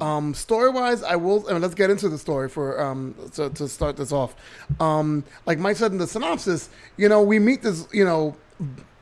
[0.00, 1.48] Um, story wise, I will.
[1.48, 4.34] I mean, let's get into the story for um to, to start this off.
[4.78, 7.88] Um, like Mike said in the synopsis, you know, we meet this.
[7.92, 8.36] You know,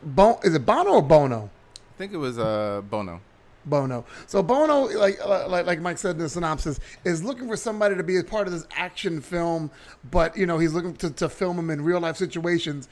[0.02, 1.50] Bon, is it Bono or Bono?
[1.76, 3.20] I think it was uh, Bono.
[3.66, 4.04] Bono.
[4.26, 8.02] So Bono, like like like Mike said in the synopsis, is looking for somebody to
[8.02, 9.70] be a part of this action film,
[10.10, 12.88] but you know he's looking to, to film him in real life situations.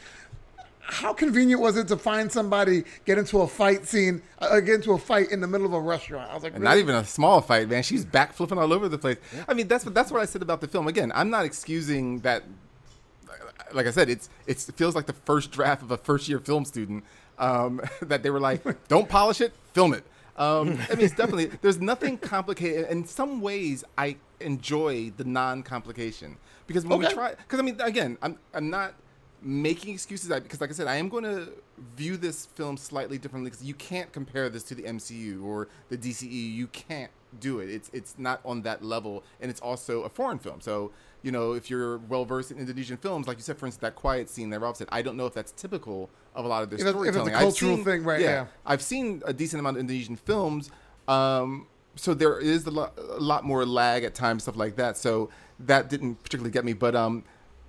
[0.88, 4.92] How convenient was it to find somebody get into a fight scene, uh, get into
[4.92, 6.30] a fight in the middle of a restaurant?
[6.30, 6.64] I was like, really?
[6.64, 7.82] not even a small fight, man.
[7.82, 9.18] She's back flipping all over the place.
[9.48, 10.86] I mean, that's what that's what I said about the film.
[10.86, 12.44] Again, I'm not excusing that.
[13.72, 16.38] Like I said, it's it's it feels like the first draft of a first year
[16.38, 17.02] film student
[17.38, 20.04] um, that they were like, don't polish it, film it.
[20.36, 22.88] Um, I mean, it's definitely there's nothing complicated.
[22.90, 28.18] In some ways, I enjoy the non-complication because when we try, because I mean, again,
[28.22, 28.94] I'm I'm not
[29.46, 31.48] making excuses I- because like i said i am going to
[31.96, 35.96] view this film slightly differently because you can't compare this to the mcu or the
[35.96, 40.08] dce you can't do it it's it's not on that level and it's also a
[40.08, 40.90] foreign film so
[41.22, 43.94] you know if you're well versed in indonesian films like you said for instance that
[43.94, 46.70] quiet scene that ralph said i don't know if that's typical of a lot of
[46.70, 48.46] their If it's- a storytelling I've cultural seen- thing, right, yeah.
[48.64, 50.70] i've seen a decent amount of indonesian films
[51.08, 54.96] um, so there is a lot, a lot more lag at times, stuff like that.
[54.98, 55.30] So
[55.60, 57.22] that didn't particularly get me, but um,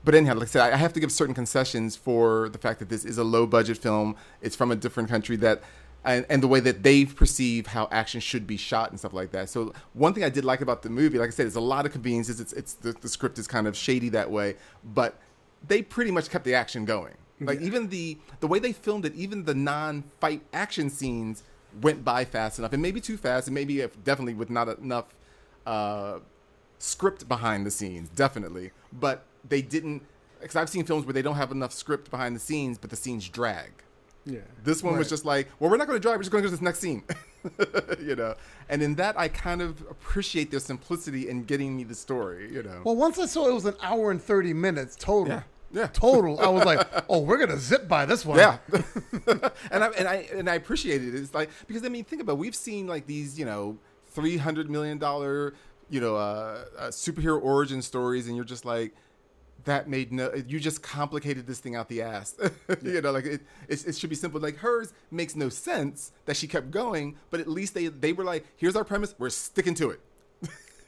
[0.03, 2.89] but anyhow, like I said, I have to give certain concessions for the fact that
[2.89, 4.15] this is a low budget film.
[4.41, 5.61] It's from a different country that.
[6.05, 9.31] And, and the way that they perceive how action should be shot and stuff like
[9.31, 9.49] that.
[9.49, 11.85] So one thing I did like about the movie, like I said, is a lot
[11.85, 12.39] of conveniences.
[12.39, 14.55] It's it's the, the script is kind of shady that way,
[14.85, 15.19] but
[15.67, 17.15] they pretty much kept the action going.
[17.41, 21.43] Like even the the way they filmed it, even the non-fight action scenes
[21.81, 25.13] went by fast enough, and maybe too fast, and maybe if, definitely with not enough
[25.65, 26.19] uh,
[26.79, 28.71] script behind the scenes, definitely.
[28.93, 30.03] But they didn't,
[30.41, 32.95] because I've seen films where they don't have enough script behind the scenes, but the
[32.95, 33.71] scenes drag.
[34.25, 36.17] yeah This one was just like, well, we're not going to drive.
[36.17, 37.03] We're just going to go to this next scene,
[38.01, 38.35] you know.
[38.69, 42.63] And in that, I kind of appreciate their simplicity in getting me the story, you
[42.63, 42.81] know.
[42.83, 45.33] Well, once I saw it was an hour and thirty minutes total.
[45.33, 45.87] Yeah, yeah.
[45.87, 46.39] Total.
[46.39, 48.37] I was like, oh, we're gonna zip by this one.
[48.37, 48.57] Yeah,
[49.71, 51.15] and I and I and I appreciate it.
[51.15, 52.39] It's like because I mean, think about it.
[52.39, 55.53] we've seen like these, you know, three hundred million dollar,
[55.89, 58.93] you know, uh, uh, superhero origin stories, and you're just like,
[59.65, 60.33] that made no.
[60.47, 62.35] You just complicated this thing out the ass.
[62.83, 64.39] you know, like it, it, it should be simple.
[64.39, 68.23] Like hers makes no sense that she kept going, but at least they they were
[68.23, 69.99] like, here's our premise, we're sticking to it.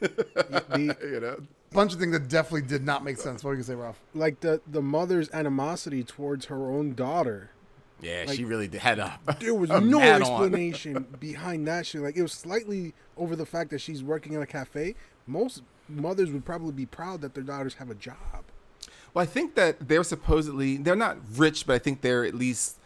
[0.00, 1.36] the, You know.
[1.72, 3.44] Bunch of things that definitely did not make sense.
[3.44, 4.00] What do you gonna say, Ralph?
[4.14, 7.50] like the the mother's animosity towards her own daughter
[8.00, 9.20] Yeah, Like- she really did had a.
[9.38, 12.00] There was a no explanation behind that shit.
[12.00, 14.96] Like it was slightly over the fact that she's working in a cafe.
[15.28, 18.44] Most mothers would probably be proud that their daughters have a job.
[19.14, 22.76] Well, I think that they're supposedly they're not rich, but I think they're at least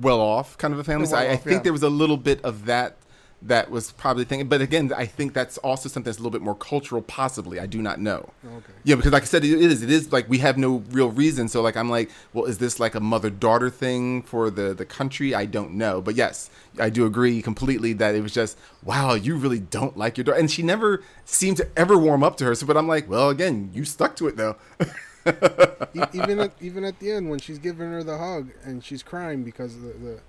[0.00, 1.06] well off, kind of a family.
[1.06, 1.62] So well I, I off, think yeah.
[1.64, 2.96] there was a little bit of that
[3.42, 4.48] that was probably thinking.
[4.48, 7.58] But again, I think that's also something that's a little bit more cultural, possibly.
[7.58, 8.30] I do not know.
[8.44, 8.72] Okay.
[8.84, 9.82] Yeah, because like I said, it is.
[9.82, 11.48] It is like we have no real reason.
[11.48, 14.84] So like I'm like, well, is this like a mother daughter thing for the the
[14.84, 15.34] country?
[15.34, 16.00] I don't know.
[16.00, 20.16] But yes, I do agree completely that it was just wow, you really don't like
[20.16, 22.54] your daughter, and she never seemed to ever warm up to her.
[22.54, 24.56] So, but I'm like, well, again, you stuck to it though.
[25.94, 29.02] E- even at even at the end when she's giving her the hug and she's
[29.02, 30.20] crying because the the,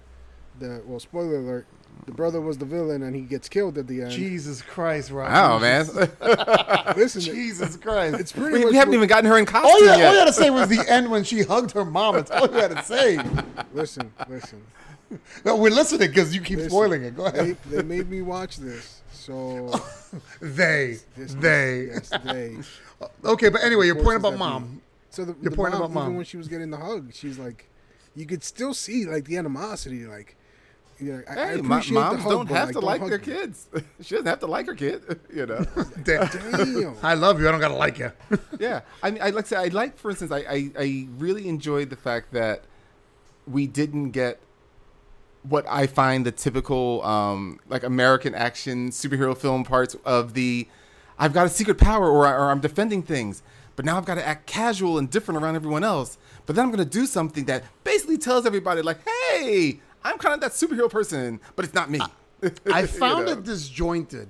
[0.60, 1.66] the well spoiler alert
[2.06, 4.12] the brother was the villain and he gets killed at the end.
[4.12, 5.30] Jesus Christ, Rob.
[5.30, 5.86] Wow, man.
[6.98, 8.20] Listen, Jesus Christ.
[8.20, 9.98] it's pretty we, much we haven't what- even gotten her in costume all you, all
[9.98, 10.16] you yet.
[10.16, 12.16] had to say was the end when she hugged her mom.
[12.16, 13.20] That's all you had to say.
[13.74, 14.62] listen, listen.
[15.46, 16.72] No, we're listening because you keep listen.
[16.72, 17.16] spoiling it.
[17.16, 17.58] Go ahead.
[17.70, 19.70] they made me watch this, so
[20.42, 20.98] They.
[21.18, 21.90] this, They.
[21.92, 22.58] yes, they.
[23.26, 24.81] Okay, but anyway, your point about is that mom.
[25.12, 26.04] So the, Your the point mom, about mom.
[26.06, 27.70] even when she was getting the hug, she's like,
[28.16, 30.06] you could still see like the animosity.
[30.06, 30.36] Like,
[31.00, 32.82] you know, I, I Hey, mo- appreciate the moms hug, don't but, have like, to
[32.82, 33.26] don't like their me.
[33.42, 33.68] kids.
[34.02, 35.66] she doesn't have to like her kid, you know.
[36.04, 36.28] Damn.
[36.28, 36.96] Damn.
[37.04, 37.48] I love you.
[37.48, 38.12] I don't gotta like you.
[38.60, 41.48] yeah, I mean, I like to say, I like, for instance, I, I, I really
[41.48, 42.64] enjoyed the fact that
[43.48, 44.40] we didn't get
[45.44, 50.68] what I find the typical um, like American action superhero film parts of the
[51.18, 53.42] I've got a secret power or, or I'm defending things,
[53.76, 56.18] but now I've got to act casual and different around everyone else.
[56.46, 60.34] But then I'm going to do something that basically tells everybody like, hey, I'm kind
[60.36, 62.00] of that superhero person, but it's not me.
[62.72, 63.34] I You found know?
[63.34, 64.28] it disjointed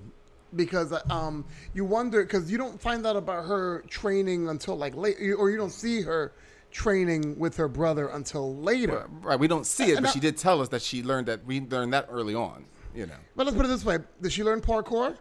[0.54, 5.16] because um you wonder because you don't find out about her training until like late
[5.38, 6.34] or you don't see her
[6.72, 9.08] training with her brother until later.
[9.22, 11.28] Right, we don't see it, And but I- she did tell us that she learned
[11.28, 12.66] that we learned that early on.
[12.94, 15.16] You know, But let's put it this way: Did she learn parkour?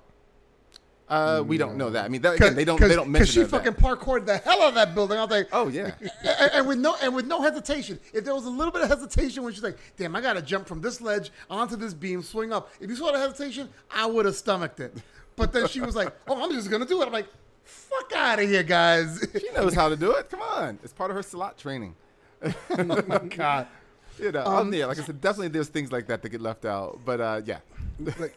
[1.11, 2.05] Uh, we don't know that.
[2.05, 3.49] I mean, that, again, they don't they don't mention she that.
[3.49, 5.18] fucking parkoured the hell out of that building.
[5.18, 5.90] I was like, Oh yeah,
[6.25, 7.99] and, and with no and with no hesitation.
[8.14, 10.68] If there was a little bit of hesitation when she's like, "Damn, I gotta jump
[10.68, 14.25] from this ledge onto this beam, swing up," if you saw the hesitation, I would
[14.25, 14.96] have stomached it.
[15.37, 17.29] But then she was like, "Oh, I'm just gonna do it." I'm like,
[17.64, 20.31] "Fuck out of here, guys!" she knows how to do it.
[20.31, 21.94] Come on, it's part of her slot training.
[22.42, 23.66] oh my god.
[24.18, 26.66] You know, um, yeah, like I said, definitely there's things like that that get left
[26.66, 27.01] out.
[27.07, 27.61] But uh, yeah,
[28.18, 28.37] Like,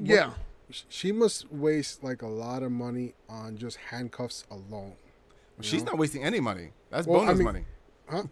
[0.00, 0.30] Yeah.
[0.72, 4.94] Sh- she must waste like a lot of money on just handcuffs alone.
[5.58, 5.92] you she's know?
[5.92, 6.70] not wasting any money.
[6.90, 7.64] That's Well, I Bono's mean- money.
[8.08, 8.22] Huh?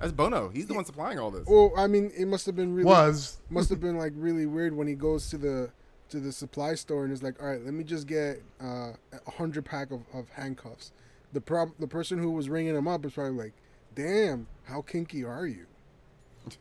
[0.00, 0.48] That's Bono.
[0.48, 1.44] He's the one supplying all this.
[1.46, 4.74] Well, I mean, it must have been really Was must have been like really weird
[4.76, 5.70] when he goes to the
[6.10, 8.92] to the supply store and is like, all right, let me just get uh,
[9.26, 10.92] a hundred pack of, of handcuffs.
[11.32, 13.52] The prob the person who was ringing him up is probably like,
[13.94, 15.66] damn, how kinky are you?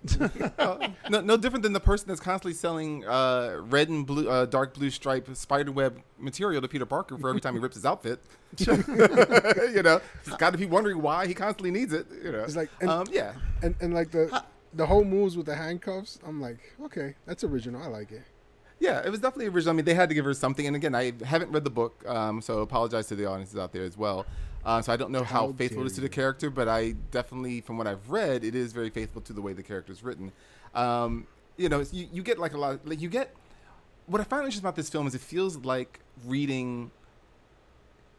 [1.10, 4.74] no, no different than the person that's constantly selling uh, red and blue, uh, dark
[4.74, 8.20] blue stripe spider web material to Peter Parker for every time he rips his outfit.
[8.60, 12.08] you know, he's got to be wondering why he constantly needs it.
[12.24, 15.46] You know, It's like- and- um, yeah, And and like the the whole moves with
[15.46, 17.82] the handcuffs, I'm like, okay, that's original.
[17.82, 18.24] I like it.
[18.80, 19.74] Yeah, it was definitely original.
[19.74, 20.68] I mean, they had to give her something.
[20.68, 23.84] And again, I haven't read the book, um, so apologize to the audiences out there
[23.84, 24.26] as well.
[24.68, 26.92] Uh, so I don't know how, How faithful it is to the character, but I
[27.10, 30.04] definitely, from what I've read, it is very faithful to the way the character is
[30.04, 30.34] written.
[30.76, 31.26] Um,
[31.56, 32.86] you know, you, you get like a lot.
[32.86, 33.34] Like you get
[34.08, 36.92] what I find interesting about this film is it feels like reading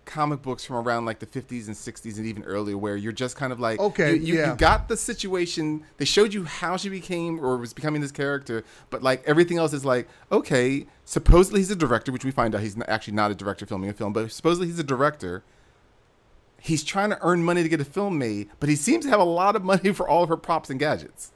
[0.07, 3.37] comic books from around like the 50s and 60s and even earlier where you're just
[3.37, 4.53] kind of like Okay, you, you, yeah.
[4.53, 8.65] you got the situation they showed you how she became or was becoming this character
[8.89, 12.63] but like everything else is like okay supposedly he's a director which we find out
[12.63, 15.45] he's not, actually not a director filming a film but supposedly he's a director
[16.61, 19.21] he's trying to earn money to get a film made but he seems to have
[19.21, 21.33] a lot of money for all of her props and gadgets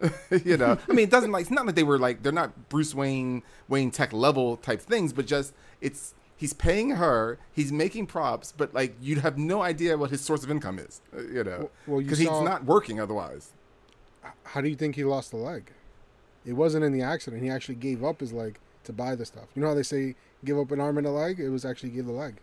[0.44, 2.68] you know i mean it doesn't like it's not that they were like they're not
[2.68, 8.06] bruce wayne wayne tech level type things but just it's he's paying her he's making
[8.06, 11.44] props but like you'd have no idea what his source of income is uh, you
[11.44, 13.52] know Well- well, because he's not working otherwise
[14.44, 15.70] How do you think he lost the leg?
[16.46, 17.42] It wasn't in the accident.
[17.42, 19.44] He actually gave up his leg to buy the stuff.
[19.54, 21.38] You know how they say give up an arm and a leg?
[21.40, 22.36] It was actually give the leg.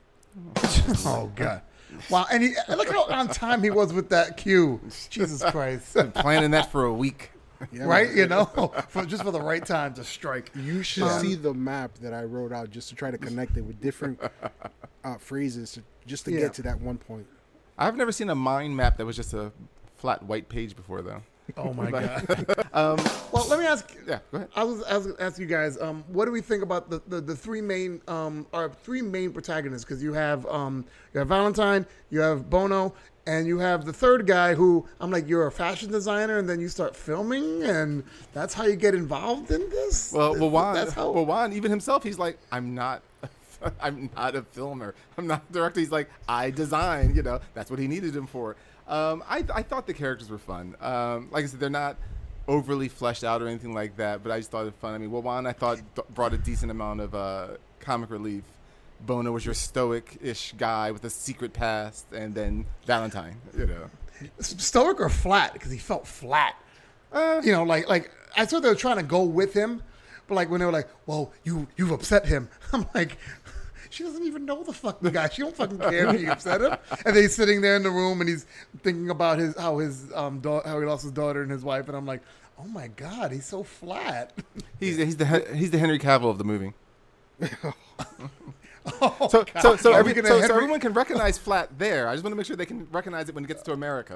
[1.05, 1.61] Oh god.
[2.09, 4.79] Wow, and he, look how on time he was with that cue.
[5.09, 5.93] Jesus Christ.
[5.93, 7.31] Been planning that for a week
[7.71, 8.07] Yeah, right?
[8.09, 8.17] man.
[8.17, 8.45] You know,
[8.89, 10.51] for just for the right time to strike.
[10.55, 13.61] You should see the map that I wrote out just to try to connect it
[13.61, 14.21] with different
[15.03, 16.39] uh, phrases to, just to Yeah.
[16.41, 17.25] get to that one point.
[17.77, 19.51] i've never seen a mind map that was just a
[19.97, 21.21] flat white page before though
[21.57, 22.27] Oh my god.
[22.73, 23.95] well, let me ask.
[24.05, 26.89] yeah go ahead I was ask, ask you guys, um, what do we think about
[26.89, 29.85] the, the, the three main um, our three main protagonists?
[29.85, 32.93] Because you have um, you have Valentine, you have Bono,
[33.27, 36.59] and you have the third guy who I'm like, you're a fashion designer, and then
[36.59, 40.13] you start filming, and that's how you get involved in this.
[40.13, 41.11] Well, well, Juan, that's how.
[41.11, 43.03] well, Juan, even himself, he's like, I'm not,
[43.81, 44.95] I'm not a filmer.
[45.17, 45.81] I'm not a director.
[45.81, 47.15] He's like, I design.
[47.15, 48.55] You know, that's what he needed him for.
[48.87, 50.75] Um, I, I thought the characters were fun.
[50.79, 51.97] Um, like I said, they're not.
[52.47, 54.23] overly fleshed out or anything like that.
[54.23, 54.93] But I just thought it fun.
[54.93, 57.47] I mean, Wawan I thought d- brought a decent amount of uh,
[57.81, 58.43] comic relief.
[59.05, 63.35] Bono was your stoic-ish guy with a secret past, and then Valentine.
[63.57, 63.89] You know,
[64.39, 66.55] stoic or flat because he felt flat.
[67.11, 69.83] Uh, you know, like like I thought they were trying to go with him,
[70.27, 73.17] but like when they were like, "Well, you you've upset him," I'm like.
[73.89, 75.29] She doesn't even know the fucking guy.
[75.29, 76.75] She don't fucking care if you upset him.
[77.05, 78.45] And then he's sitting there in the room and he's
[78.83, 81.87] thinking about his how his um da- how he lost his daughter and his wife.
[81.87, 82.21] And I'm like,
[82.59, 84.33] oh my god, he's so flat.
[84.79, 86.73] he's he's the he's the Henry Cavill of the movie.
[89.01, 89.61] Oh, So God.
[89.61, 92.07] so so, every, so, so everyone can recognize flat there.
[92.07, 94.15] I just want to make sure they can recognize it when it gets to America.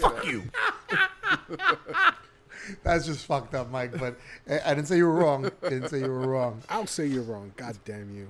[0.00, 0.44] fuck you.
[2.82, 3.98] That's just fucked up, Mike.
[3.98, 4.16] But
[4.48, 5.50] I I didn't say you were wrong.
[5.62, 6.62] I didn't say you were wrong.
[6.68, 7.52] I'll say you're wrong.
[7.56, 8.28] God damn you.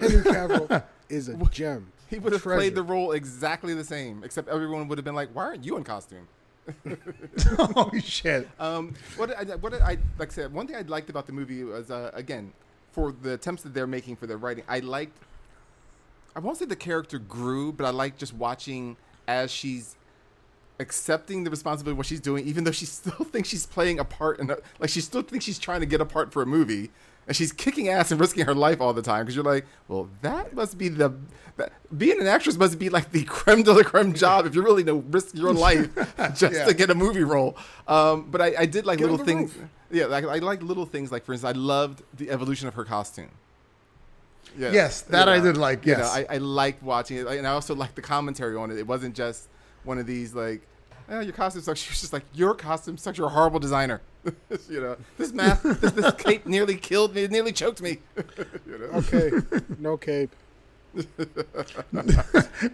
[0.00, 1.92] Henry Cavill is a gem.
[2.08, 5.30] He would have played the role exactly the same, except everyone would have been like,
[5.32, 6.28] "Why aren't you in costume?"
[7.56, 8.48] oh shit.
[8.58, 10.30] Um, what I, what did I like?
[10.30, 12.52] I said one thing I liked about the movie was uh, again
[12.92, 14.64] for the attempts that they're making for their writing.
[14.68, 15.16] I liked.
[16.34, 18.96] I won't say the character grew, but I like just watching
[19.26, 19.96] as she's
[20.82, 24.04] accepting the responsibility of what she's doing, even though she still thinks she's playing a
[24.04, 26.46] part in a, like she still thinks she's trying to get a part for a
[26.46, 26.90] movie,
[27.26, 29.24] and she's kicking ass and risking her life all the time.
[29.24, 31.14] Because you're like, well, that must be the
[31.56, 34.64] that, being an actress must be like the creme de la creme job if you're
[34.64, 35.88] really to risk your life
[36.34, 36.64] just Yeah.
[36.66, 37.56] to get a movie role.
[37.86, 39.54] Um, but I, I did like Get little things.
[39.54, 39.68] roof.
[39.90, 41.12] Yeah, like, I like little things.
[41.12, 43.28] Like for instance, I loved the evolution of her costume.
[44.58, 44.72] Yeah.
[44.72, 46.14] Yes, that I did like, You know, yes.
[46.28, 48.76] I, I liked watching it, and I also liked the commentary on it.
[48.78, 49.48] It wasn't just
[49.84, 50.66] one of these like,
[51.12, 51.80] oh, your costume sucks.
[51.82, 53.18] She was just like, your costume sucks.
[53.18, 54.00] You're a horrible designer.
[54.68, 57.24] you know, this mask, this, this cape nearly killed me.
[57.24, 57.98] It nearly choked me.
[58.66, 58.84] you know?
[58.98, 59.30] Okay.
[59.78, 60.30] No cape.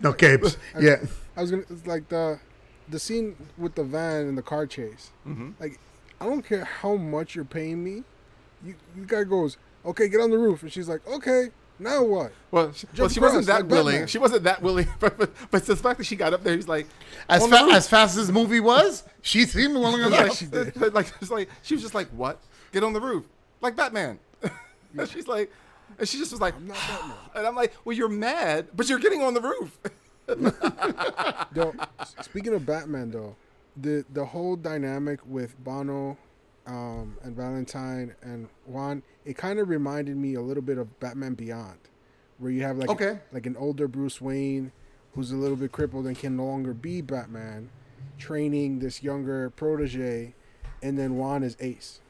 [0.02, 0.56] No capes.
[0.78, 0.96] Yeah.
[1.36, 2.40] I was gonna it's like the
[2.88, 5.10] the scene with the van and the car chase.
[5.26, 5.50] Mm-hmm.
[5.60, 5.78] Like,
[6.20, 8.02] I don't care how much you're paying me.
[8.64, 11.48] You, you guy goes, okay, get on the roof, and she's like, okay,
[11.78, 12.32] now what?
[12.50, 13.92] Well, she, well, she wasn't that like willing.
[13.94, 14.08] Batman.
[14.08, 14.88] She wasn't that willing.
[15.00, 16.86] But, but, but the fact that she got up there, he's like,
[17.28, 20.36] As, fa- as fast as this movie was, she seemed willing like, enough.
[20.36, 20.76] she did.
[20.94, 22.40] like, it's like she was just like, "What?
[22.72, 23.24] Get on the roof,
[23.60, 24.18] like Batman."
[24.96, 25.52] and she's like,
[25.98, 27.16] and she just was like, I'm not Batman.
[27.36, 29.78] and I'm like, "Well, you're mad, but you're getting on the roof."
[31.52, 31.74] Though,
[32.20, 33.36] speaking of Batman, though,
[33.76, 36.16] the the whole dynamic with Bono
[36.66, 41.34] um, and Valentine and Juan, it kind of reminded me a little bit of Batman
[41.34, 41.78] Beyond,
[42.38, 43.18] where you have like Okay.
[43.32, 44.72] like an older Bruce Wayne
[45.14, 47.68] who's a little bit crippled and can no longer be Batman,
[48.18, 50.34] training this younger protege,
[50.82, 52.00] and then Juan is Ace.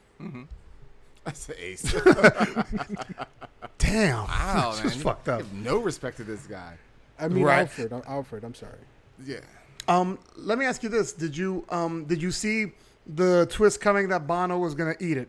[1.24, 1.82] That's ace.
[3.78, 4.24] Damn.
[4.26, 5.42] Wow, This man, is fucked up.
[5.52, 6.74] No respect to this guy.
[7.18, 7.60] I mean Right.
[7.60, 7.92] Alfred.
[7.92, 8.44] I'm, Alfred.
[8.44, 8.78] I'm sorry.
[9.24, 9.40] Yeah.
[9.88, 12.72] Um, let me ask you this: Did you um did you see
[13.06, 15.28] the twist coming that Bono was gonna eat it?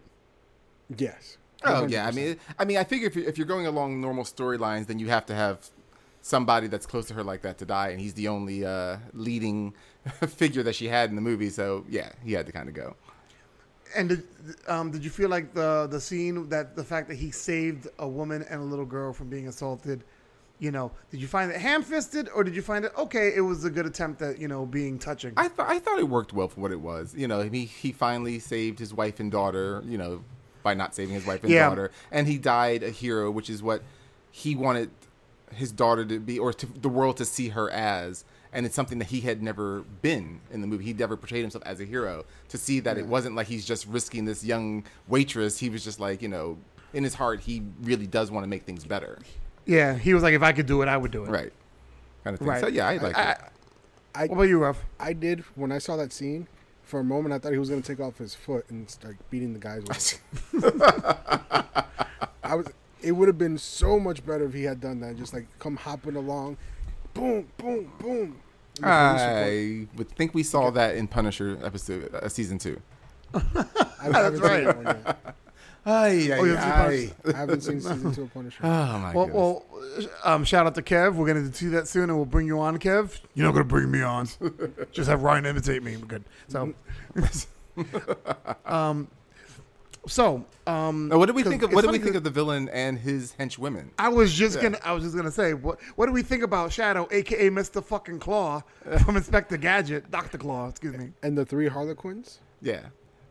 [0.95, 1.37] Yes.
[1.63, 4.23] Oh yeah, I mean, I mean, I figure if you're, if you're going along normal
[4.23, 5.69] storylines, then you have to have
[6.21, 9.73] somebody that's close to her like that to die, and he's the only uh, leading
[10.27, 11.49] figure that she had in the movie.
[11.49, 12.95] So yeah, he had to kind of go.
[13.95, 14.23] And did
[14.67, 18.07] um did you feel like the the scene that the fact that he saved a
[18.07, 20.03] woman and a little girl from being assaulted?
[20.59, 23.31] You know, did you find it ham-fisted, or did you find it okay?
[23.33, 25.33] It was a good attempt at you know being touching.
[25.37, 27.15] I thought I thought it worked well for what it was.
[27.15, 29.81] You know, he he finally saved his wife and daughter.
[29.85, 30.23] You know,
[30.69, 31.67] by not saving his wife and Yeah.
[31.67, 33.81] daughter, and he died a hero, which is what
[34.29, 34.91] he wanted
[35.51, 38.23] his daughter to be, or to the world to see her as.
[38.53, 40.83] And it's something that he had never been in the movie.
[40.85, 42.23] He never portrayed himself as a hero.
[42.49, 45.57] To see that it wasn't like he's just risking this young waitress.
[45.59, 46.57] He was just like, you know,
[46.93, 49.17] in his heart, he really does want to make things better.
[49.65, 51.29] yeah, he was like, if I could do it, I would do it.
[51.29, 51.53] Right.
[52.23, 52.47] Kind of thing.
[52.47, 52.61] Right.
[52.61, 53.37] So yeah, I like I- it.
[54.15, 54.83] I What about you, Ruff?
[54.99, 56.47] I did when I saw that scene.
[56.89, 59.53] For a moment, I thought he was gonna take off his foot and start beating
[59.53, 60.19] the guys with
[60.63, 60.81] it.
[62.43, 62.65] I was.
[63.03, 65.15] It would have been so much better if he had done that.
[65.15, 66.57] Just like come hopping along,
[67.13, 68.39] boom, boom, boom.
[68.81, 69.93] And the police report.
[69.93, 72.81] I would think we saw that in Punisher episode uh, season two.
[73.35, 73.65] I
[74.01, 75.15] haven't right.
[75.85, 76.39] Seen that one yet.
[76.39, 78.59] Ay, Oh, you haven't I haven't seen season two of Punisher.
[78.63, 78.67] Oh
[78.99, 79.65] my Well, well,
[80.23, 81.15] um, shout out to Kev.
[81.15, 83.19] We're gonna do that soon, and we'll bring you on, Kev.
[83.33, 84.27] You're not gonna bring me on.
[84.91, 85.97] Just have Ryan imitate me.
[85.97, 86.23] We're good.
[86.47, 86.73] So,
[88.65, 89.07] um,
[90.07, 91.71] so um, Now, what do we think of?
[91.73, 93.89] What do we think 'cause of the villain and his henchwomen?
[93.97, 94.63] I was just Yeah.
[94.63, 94.79] gonna.
[94.83, 98.19] I was just gonna say, what what do we think about Shadow, aka Mister Fucking
[98.19, 98.61] Claw
[99.03, 100.69] from Inspector Gadget, Doctor Claw?
[100.69, 101.11] Excuse me.
[101.23, 102.39] And the three Harlequins.
[102.61, 102.81] Yeah,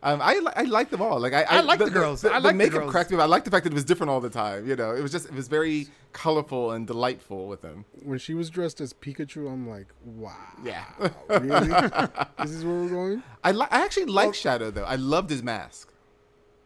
[0.02, 1.18] Um, I li- I like them all.
[1.18, 2.20] Like I, I like the girls.
[2.22, 2.90] The, I like the makeup girls.
[2.92, 3.18] cracked me.
[3.18, 4.66] I like the fact that it was different all the time.
[4.68, 7.84] You know, it was just it was very colorful and delightful with them.
[8.04, 10.36] When she was dressed as Pikachu, I'm like, wow.
[10.64, 10.84] Yeah.
[11.28, 11.68] Really?
[12.38, 13.22] this is where we're going?
[13.42, 14.84] I li- I actually like Shadow though.
[14.84, 15.92] I loved his mask.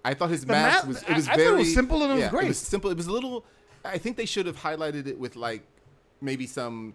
[0.05, 2.03] I thought his mask ma- was it I- was I thought it very was simple
[2.03, 2.45] and it was great.
[2.45, 2.91] It was simple.
[2.91, 3.45] It was a little.
[3.85, 5.63] I think they should have highlighted it with like
[6.21, 6.95] maybe some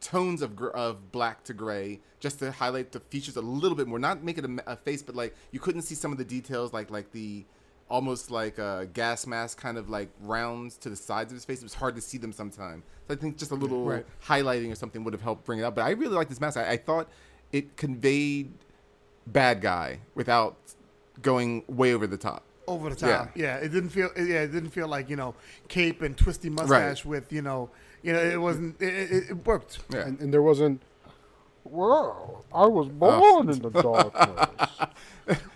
[0.00, 3.86] tones of gr- of black to gray just to highlight the features a little bit
[3.88, 3.98] more.
[3.98, 6.72] Not make it a, a face, but like you couldn't see some of the details,
[6.72, 7.44] like like the
[7.90, 11.60] almost like a gas mask kind of like rounds to the sides of his face.
[11.60, 12.84] It was hard to see them sometimes.
[13.08, 14.06] So I think just a little Right.
[14.26, 15.74] highlighting or something would have helped bring it out.
[15.74, 16.58] But I really like this mask.
[16.58, 17.08] I, I thought
[17.50, 18.52] it conveyed
[19.26, 20.56] bad guy without
[21.22, 22.42] going way over the top.
[22.66, 23.30] over the top.
[23.34, 23.56] Yeah.
[23.56, 24.10] it didn't feel.
[24.16, 25.34] Yeah, it didn't feel like you know
[25.68, 27.70] cape and twisty mustache with you know.
[28.08, 28.80] You know, it wasn't.
[28.80, 29.80] It, it, it worked.
[29.92, 30.06] Yeah.
[30.06, 30.80] And, and there wasn't.
[31.62, 32.90] Well, I was oh.
[32.90, 34.70] born in the darkness.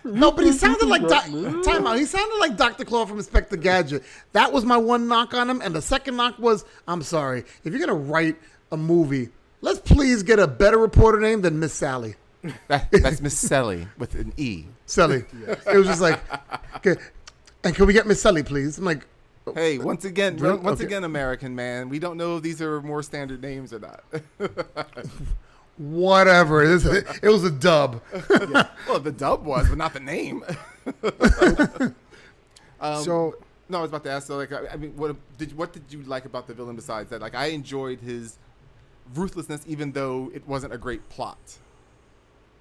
[0.03, 1.97] No, but he sounded like got Doc- time out.
[1.97, 4.03] He sounded like Doctor Claw from Inspector Gadget.
[4.33, 7.73] That was my one knock on him, and the second knock was, I'm sorry, if
[7.73, 8.35] you're gonna write
[8.71, 9.29] a movie,
[9.61, 12.13] let's please get a better reporter name than Miss Sally.
[12.67, 14.65] That, that's Miss Sally with an E.
[14.85, 15.23] Sally.
[15.65, 16.19] It was just like,
[16.75, 17.01] okay,
[17.63, 18.77] and can we get Miss Sally, please?
[18.77, 19.07] I'm like,
[19.53, 20.85] Hey, once again, once Okay.
[20.85, 24.03] again, American man, we don't know if these are more standard names or not.
[25.77, 26.63] whatever.
[26.63, 28.01] It, was- it was a dub.
[28.29, 28.67] yeah.
[28.87, 30.43] well, the dub was, but not the name.
[32.81, 33.35] Um, so,
[33.69, 34.27] No, I was about to ask.
[34.27, 37.09] So, like, I I mean, what did what did you like about the villain besides
[37.11, 37.21] that?
[37.21, 38.37] Like, I enjoyed his
[39.15, 41.37] ruthlessness, even though it wasn't a great plot.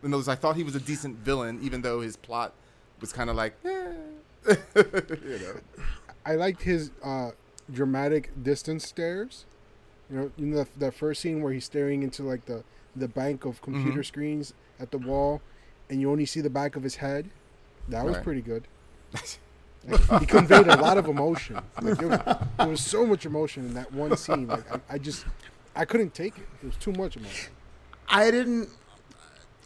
[0.04, 2.52] In other words, I thought he was a decent villain, even though his plot
[3.00, 3.68] was kind of like, eh.
[4.76, 5.54] you know.
[6.24, 7.30] I liked his uh,
[7.70, 9.44] dramatic distance stares.
[10.10, 12.64] You know, in the that first scene where he's staring into like the
[12.94, 14.02] the bank of computer Mm-hmm.
[14.02, 15.40] screens at the wall,
[15.88, 17.30] and you only see the back of his head.
[17.88, 18.24] That was Right.
[18.24, 18.68] pretty good.
[19.84, 21.58] Like, he conveyed a lot of emotion.
[21.80, 22.20] Like, there, was,
[22.56, 24.46] there was so much emotion in that one scene.
[24.46, 25.26] Like I, I just,
[25.74, 26.46] I couldn't take it.
[26.62, 27.52] It was too much emotion.
[28.06, 28.68] I didn't.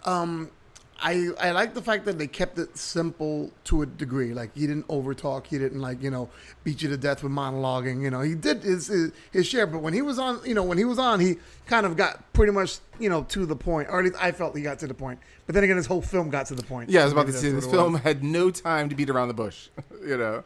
[0.07, 0.51] Um,
[0.99, 4.33] I I like the fact that they kept it simple to a degree.
[4.33, 5.47] Like he didn't overtalk.
[5.47, 6.29] He didn't like you know
[6.65, 8.03] beat you to death with monologuing.
[8.03, 9.67] You know he did his his, his share.
[9.67, 11.37] But when he was on, you know when he was on, he
[11.67, 14.57] kind of got pretty much you know to the point, or at least I felt
[14.57, 15.21] he got to the point.
[15.45, 16.89] But then again, his whole film got to the point.
[16.89, 18.03] Yeah, I was about Maybe to say this film was.
[18.03, 19.69] had no time to beat around the bush.
[20.07, 20.45] you know.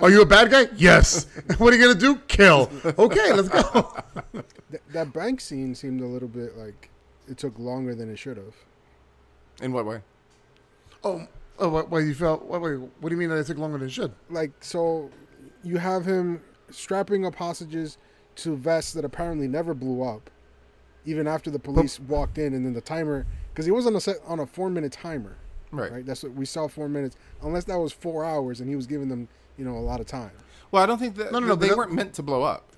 [0.00, 0.68] Are you a bad guy?
[0.74, 1.26] Yes.
[1.58, 2.16] what are you gonna do?
[2.26, 2.70] Kill.
[2.98, 3.94] Okay, let's go.
[4.70, 6.88] Th- that bank scene seemed a little bit like
[7.28, 8.54] it took longer than it should have.
[9.62, 10.02] In what way?
[11.04, 11.26] oh,
[11.58, 12.44] oh, what, what you felt?
[12.44, 14.12] What, wait, what do you mean that it took longer than it should?
[14.30, 15.10] like so
[15.64, 16.40] you have him
[16.70, 17.96] strapping up hostages
[18.36, 20.28] to vests that apparently never blew up
[21.04, 24.00] even after the police walked in and then the timer because he was on a
[24.00, 25.36] set on a four minute timer
[25.70, 25.92] Right.
[25.92, 28.86] right that's what we saw four minutes unless that was four hours and he was
[28.86, 30.32] giving them you know a lot of time
[30.70, 32.70] Well, I don't think that No, no, no, they but- weren't meant to blow up.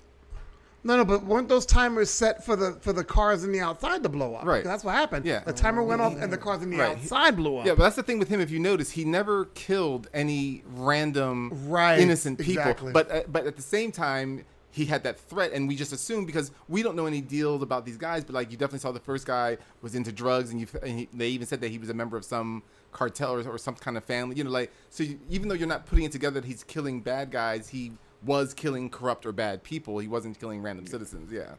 [0.85, 4.03] No, no, but weren't those timers set for the for the cars in the outside
[4.03, 4.45] to blow up?
[4.45, 4.63] Right.
[4.63, 5.25] That's what happened.
[5.25, 5.39] Yeah.
[5.39, 6.91] The timer went off and the cars in the Right.
[6.97, 7.65] outside blew up.
[7.65, 8.39] Yeah, but that's the thing with him.
[8.39, 12.61] If you notice, he never killed any random Right, innocent people.
[12.61, 12.91] exactly.
[12.93, 16.27] But uh, but at the same time, he had that threat, and we just assumed
[16.27, 18.23] because we don't know any deals about these guys.
[18.23, 21.09] But like, you definitely saw the first guy was into drugs, and you and he,
[21.13, 22.61] they even said that he was a member of some
[22.91, 24.35] cartel or, or some kind of family.
[24.35, 25.03] You know, like so.
[25.03, 27.93] You, even though you're not putting it together that he's killing bad guys, he
[28.25, 29.99] was killing corrupt or bad people.
[29.99, 31.31] He wasn't killing random citizens.
[31.31, 31.55] Yeah.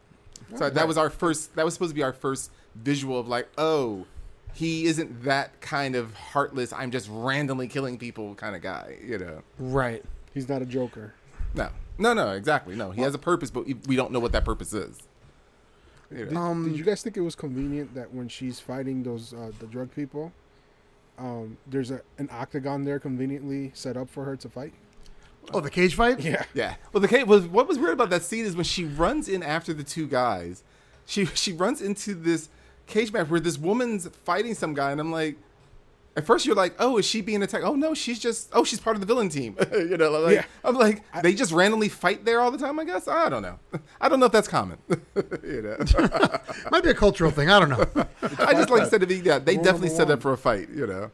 [0.57, 1.55] So that was our first.
[1.57, 4.07] That was supposed to be our first visual of like, oh,
[4.55, 6.73] he isn't that kind of heartless.
[6.73, 8.97] I'm just randomly killing people kind of guy.
[9.05, 9.43] You know.
[9.59, 10.05] Right.
[10.35, 11.15] he's not a joker
[11.55, 11.69] No.
[11.99, 12.13] No.
[12.15, 12.33] No.
[12.33, 12.75] Exactly.
[12.77, 12.91] No.
[12.91, 15.03] He has a purpose, but we don't know what that purpose is.
[16.11, 16.25] You know.
[16.27, 19.51] did, Um, did you guys think it was convenient that when she's fighting those uh,
[19.59, 20.33] the drug people
[21.19, 24.75] um, there's a, an octagon there conveniently set up for her to fight
[25.55, 26.21] Oh, the cage fight?
[26.21, 26.75] yeah Yeah.
[26.93, 29.43] Well, the cage was what was weird about that scene is when she runs in
[29.43, 30.63] after the two guys.
[31.07, 32.49] She she runs into this
[32.87, 35.37] cage match where this woman's fighting some guy, and I'm like,
[36.17, 37.65] at first you're like, oh, is she being attacked?
[37.65, 39.57] Oh no, she's just oh she's part of the villain team.
[39.73, 40.45] you know, like Yeah.
[40.65, 42.81] I'm like they just randomly fight there all the time.
[42.81, 43.59] I guess I don't know.
[44.01, 44.79] I don't know if that's common.
[45.45, 45.77] you know,
[46.71, 47.51] Might be a cultural thing.
[47.51, 48.07] I don't know.
[48.39, 49.39] I just like said to be yeah.
[49.39, 50.71] They Rule definitely number set up for a fight.
[50.71, 51.11] You know.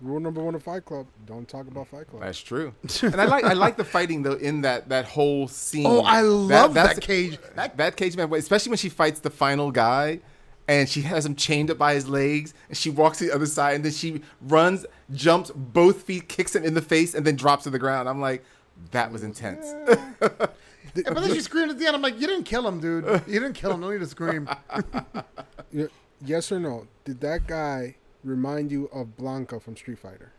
[0.00, 2.74] Rule number one of fight club don't talk about fight club That's true.
[3.02, 5.86] and I like I like the fighting though in that that whole scene.
[5.86, 7.38] Oh, I love that, that's- cage.
[7.54, 10.20] That, that cage man, especially when she fights the final guy,
[10.68, 13.46] and she has him chained up by his legs, and she walks to the other
[13.46, 17.36] side, and then she runs, jumps both feet, kicks him in the face, and then
[17.36, 18.08] drops to the ground.
[18.08, 18.44] I'm like,
[18.90, 19.66] that was intense.
[19.88, 20.54] Yeah, but
[20.94, 21.96] then she screamed at the end.
[21.96, 23.04] I'm like, you didn't kill him, dude.
[23.26, 23.80] You didn't kill him.
[23.80, 24.48] No need to scream.
[26.24, 26.86] Yes or no?
[27.04, 30.32] Did that guy remind you of Blanka from Street Fighter?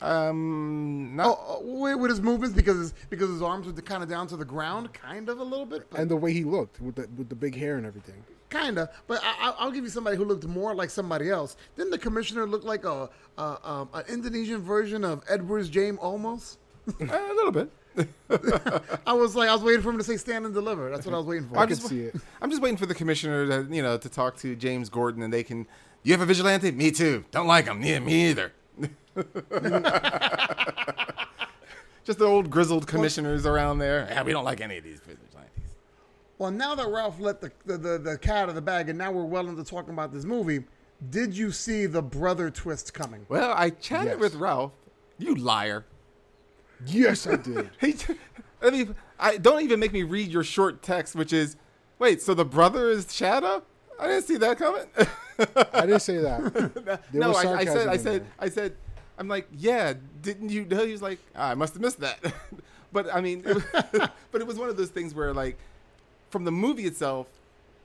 [0.00, 1.28] Um, not.
[1.28, 4.26] Oh, oh, wait, with his movements because his, because his arms were kind of down
[4.28, 6.96] to the ground, kind of a little bit, but and the way he looked with
[6.96, 8.24] the with the big hair and everything.
[8.50, 8.88] kind of.
[9.06, 11.56] But I, I- I'll give you somebody who looked more like somebody else.
[11.76, 16.56] Didn't the commissioner look like a, a um, an Indonesian version of Edward James Olmos?
[17.00, 17.70] a little bit.
[19.06, 21.14] I was like, I was waiting for him to say "stand and deliver." That's what
[21.14, 21.58] I was waiting for.
[21.58, 22.14] I'm could just, see it.
[22.40, 25.32] I'm just waiting for the commissioner to, you know, to talk to James Gordon, and
[25.32, 25.66] they can.
[26.02, 26.70] You have a vigilante?
[26.72, 27.24] Me too.
[27.30, 27.82] Don't like him.
[27.82, 28.52] Yeah, me either.
[32.04, 34.08] just the old grizzled commissioners around there.
[34.10, 35.28] Yeah, we don't like any of these vigilantes.
[36.38, 38.98] Well, now that Ralph let the, the, the, the cat out of the bag, and
[38.98, 40.64] now we're well into talking about this movie,
[41.10, 43.24] did you see the brother twist coming?
[43.28, 44.20] Well, I chatted Yes.
[44.20, 44.72] with Ralph.
[45.18, 45.84] You liar.
[46.86, 47.70] Yes, I did.
[47.80, 47.94] He,
[48.62, 51.56] I mean, I don't even make me read your short text, which is,
[51.98, 53.62] wait, so the brother is Shadow?
[53.98, 54.84] I didn't see that coming.
[55.72, 57.00] I didn't say that.
[57.12, 58.26] No, I, I said, I said.
[58.38, 58.76] I said,
[59.18, 60.84] I'm like, yeah, didn't you know?
[60.84, 62.18] He was like, ah, I must have missed that.
[62.92, 63.64] but I mean, it was,
[64.30, 65.58] but it was one of those things where, like,
[66.30, 67.28] from the movie itself,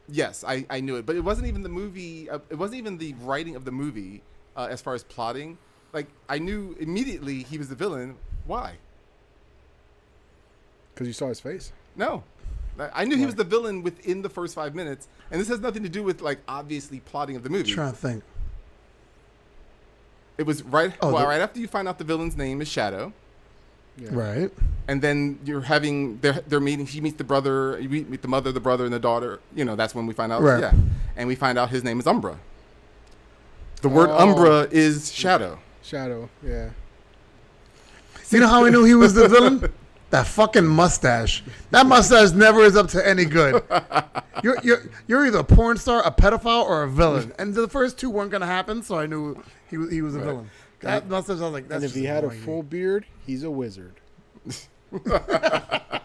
[0.09, 2.29] yes, I, I knew it, but it wasn't even the movie.
[2.29, 4.21] Uh, it wasn't even the writing of the movie
[4.55, 5.57] uh, as far as plotting.
[5.93, 8.15] Like, I knew immediately he was the villain.
[8.45, 8.75] Why?
[10.97, 11.71] Because you saw his face.
[11.95, 12.23] No.
[12.79, 15.59] I- I knew he was the villain within the first five minutes, and this has
[15.59, 17.71] nothing to do with like obviously plotting of the movie.
[17.71, 18.23] trying to think.
[20.39, 22.67] It was right, Oh, well, the- right after you find out the villain's name is
[22.67, 23.13] Shadow,
[23.97, 24.09] Yeah.
[24.11, 24.51] Right.
[24.87, 26.85] and then you're having they're they're meeting.
[26.87, 29.39] He meets the brother, you meet meet the mother, the brother, and the daughter.
[29.55, 30.41] You know, that's when we find out.
[30.41, 30.59] Right.
[30.61, 30.73] Yeah,
[31.15, 32.37] and we find out his name is Umbra.
[33.81, 34.17] The word Oh.
[34.29, 35.59] Umbra is Shadow.
[35.83, 36.29] Shadow.
[36.43, 36.69] Yeah.
[38.29, 39.71] You know how I knew he was the villain?
[40.09, 41.43] That fucking mustache.
[41.71, 43.63] That mustache never is up to any good.
[44.43, 47.33] You're you're you're either a porn star, a pedophile, or a villain.
[47.39, 50.19] And the first two weren't gonna happen, so I knew he was he was a
[50.19, 50.51] villain.
[50.81, 52.45] That mustache, I was like, that's and if he had a annoying me.
[52.45, 53.95] full beard, he's a wizard.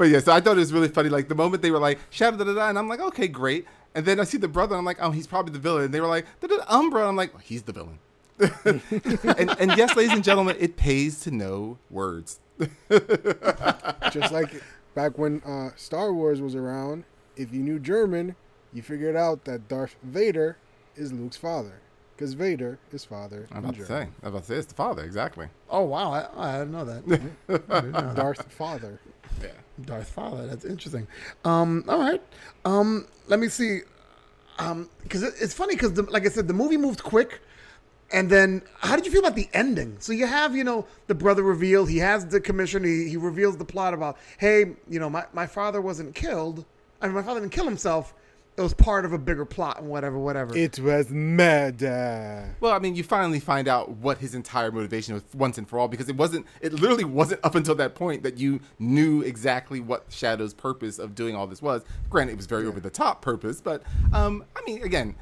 [0.00, 1.10] But yeah, so I thought it was really funny.
[1.10, 3.66] Like the moment they were like Shadow, da da da, and I'm like, okay, great.
[3.94, 5.84] And then I see the brother, and I'm like, oh, he's probably the villain.
[5.84, 6.24] And they were like,
[6.68, 7.06] Umbra.
[7.06, 7.98] I'm like, he's the villain.
[8.64, 12.40] and, and yes, ladies and gentlemen, it pays to know words.
[14.12, 14.62] Just like
[14.94, 17.04] back when uh, Star Wars was around,
[17.36, 18.36] if you knew German,
[18.72, 20.56] you figured out that Darth Vader
[20.96, 21.80] is Luke's father.
[22.16, 24.74] Because Vader is father I'm in about to say, I'm about to say, it's the
[24.74, 25.48] father, exactly.
[25.70, 27.08] Oh wow, I, I didn't know that.
[27.48, 28.16] Didn't know that.
[28.16, 29.00] Darth father.
[29.42, 29.48] Yeah.
[29.86, 30.46] Darth Father.
[30.46, 31.06] That's interesting.
[31.44, 32.22] Um, all right.
[32.64, 33.80] Um, let me see.
[34.58, 37.40] Um, because it, it's funny because, like I said, the movie moved quick.
[38.12, 39.96] And then, how did you feel about the ending?
[40.00, 41.88] So you have, you know, the brother revealed.
[41.88, 42.82] He has the commission.
[42.82, 46.64] He, he reveals the plot about, hey, you know, my, my father wasn't killed.
[47.00, 48.12] I mean, my father didn't kill himself.
[48.56, 50.54] It was part of a bigger plot and whatever, whatever.
[50.54, 52.54] It was murder.
[52.60, 55.78] Well, I mean, you finally find out what his entire motivation was once and for
[55.78, 59.80] all because it wasn't, it literally wasn't up until that point that you knew exactly
[59.80, 61.84] what Shadow's purpose of doing all this was.
[62.10, 63.82] Granted, it was very over the top purpose, but
[64.12, 65.14] um, I mean, again,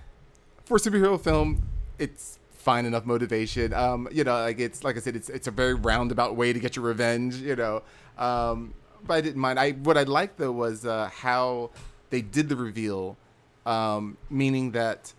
[0.64, 1.62] for a superhero film,
[1.99, 3.73] it's fine enough motivation.
[3.73, 6.61] Um, you know, like it's like I said, it's it's a very roundabout way to
[6.61, 7.37] get your revenge.
[7.37, 7.83] You know,
[8.19, 8.75] um,
[9.07, 9.59] but I didn't mind.
[9.59, 11.71] I what I liked though was uh, how
[12.11, 13.17] they did the reveal,
[13.65, 15.15] um, meaning that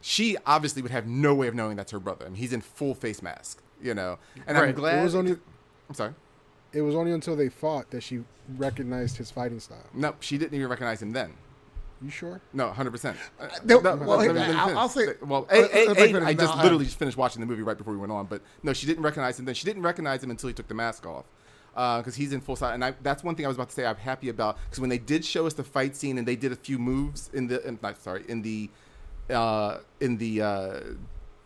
[0.00, 2.24] she obviously would have no way of knowing that's her brother.
[2.26, 3.62] I mean, he's in full face mask.
[3.80, 5.00] You know, and I'm glad.
[5.00, 5.32] It was only
[5.88, 6.14] I'm sorry.
[6.72, 8.22] it was only until they fought that she
[8.56, 9.86] recognized his fighting style.
[9.92, 11.34] No, she didn't even recognize him then.
[12.02, 12.40] You sure?
[12.52, 13.16] No, hundred percent.
[13.64, 16.28] there- well, hey, I'll- I'll say- Well, uh, A, uh, A, let A, me finish,
[16.28, 18.72] I just literally just finished watching the movie right before we went on, but no,
[18.72, 19.44] she didn't recognize him.
[19.44, 21.24] Then she didn't recognize him until he took the mask off,
[21.74, 22.74] because he's in full sight.
[22.74, 23.86] And I, that's one thing I was about to say.
[23.86, 26.50] I'm happy about because when they did show us the fight scene and they did
[26.52, 28.68] a few moves in the, in, not sorry, in the,
[29.30, 30.42] uh, in the.
[30.42, 30.80] Uh,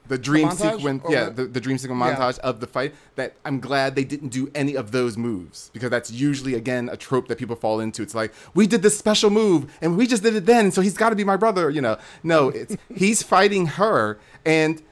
[0.08, 0.76] the dream montage?
[0.76, 1.36] sequence, yeah, what?
[1.36, 2.16] the, the dream sequence Yeah.
[2.16, 2.94] montage of the fight.
[3.16, 6.96] That I'm glad they didn't do any of those moves because that's usually again a
[6.96, 8.02] trope that people fall into.
[8.02, 10.96] It's like we did this special move and we just did it then, so he's
[10.96, 11.70] got to be my brother.
[11.70, 14.82] You know, no, it's he's fighting her and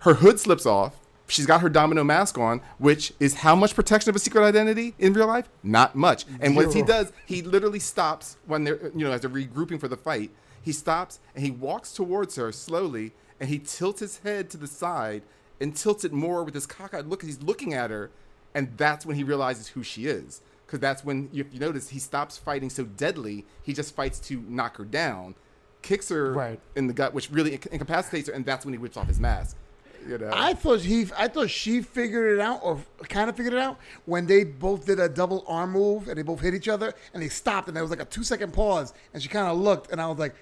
[0.00, 0.96] her hood slips off.
[1.26, 4.94] She's got her domino mask on, which is how much protection of a secret identity
[4.98, 5.48] in real life?
[5.62, 6.24] Not much.
[6.40, 9.86] And what he does, he literally stops when they're, you know, as they're regrouping for
[9.86, 10.32] the fight.
[10.60, 14.66] He stops and he walks towards her slowly, and he tilts his head to the
[14.66, 15.22] side
[15.60, 17.22] and tilts it more with his cockeyed look.
[17.22, 18.10] He's looking at her,
[18.54, 20.42] and that's when he realizes who she is.
[20.66, 23.44] Because that's when you, you notice he stops fighting so deadly.
[23.62, 25.34] He just fights to knock her down,
[25.82, 26.60] kicks her Right.
[26.76, 29.56] in the gut, which really incapacitates her, and that's when he whips off his mask.
[30.08, 32.78] You know, I thought he, I thought she figured it out, or
[33.08, 36.22] kind of figured it out when they both did a double arm move and they
[36.22, 38.94] both hit each other, and they stopped, and there was like a two second pause,
[39.12, 40.34] and she kind of looked, and I was like,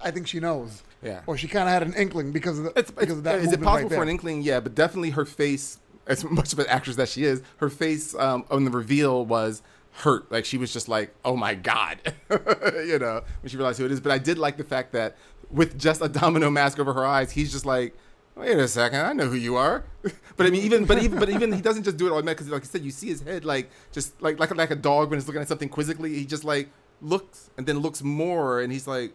[0.00, 1.20] I think she knows, Yeah.
[1.26, 3.40] or she kind of had an inkling because of the, It's, because of that.
[3.40, 4.42] is it possible right for an inkling?
[4.42, 8.14] Yeah, but definitely her face as much of an actress that she is, her face
[8.14, 10.30] um, on the reveal was hurt.
[10.30, 11.98] Like she was just like, "Oh my god,"
[12.30, 14.00] you know, when she realized who it is.
[14.00, 15.16] But I did like the fact that
[15.50, 17.94] with just a domino mask over her eyes, he's just like.
[18.38, 19.82] Wait a second, I know who you are.
[20.36, 22.44] but I mean, even, but even, but even, he doesn't just do it automatically.
[22.44, 25.08] Because, like you said, you see his head, like just like like like a dog
[25.08, 26.12] when it's looking at something quizzically.
[26.12, 26.68] He just like
[27.00, 29.14] looks and then looks more, and he's like,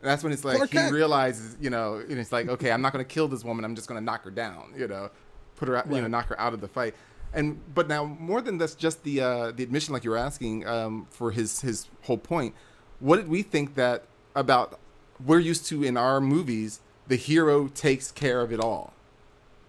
[0.00, 0.92] and that's when it's like Clark he Kent.
[0.92, 3.64] realizes, you know, and it's like, okay, I'm not going to kill this woman.
[3.64, 5.10] I'm just going to knock her down, you know,
[5.56, 6.94] put her, out, you know, knock her out of the fight.
[7.34, 10.66] And but now more than that's just the uh, the admission, like you were asking
[10.66, 12.54] um, for his his whole point.
[13.00, 14.78] What did we think that about?
[15.24, 18.92] We're used to in our movies, the hero takes care of it all.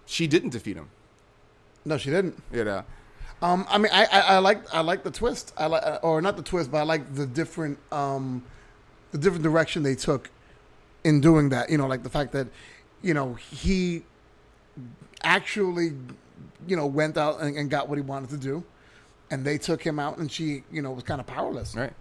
[0.06, 0.90] She didn't defeat him,
[1.84, 2.40] No, she didn't.
[2.52, 2.84] you know.
[3.42, 5.52] Um, I mean, I, I, I like I like the twist.
[5.56, 8.42] I like, or not the twist, but I like the different um,
[9.12, 10.30] the different direction they took
[11.04, 11.70] in doing that.
[11.70, 12.48] You know, like the fact that
[13.02, 14.02] you know he
[15.22, 15.92] actually
[16.66, 18.64] you know went out and, and got what he wanted to do,
[19.30, 21.74] and they took him out, and she you know was kind of powerless.
[21.74, 21.92] Right.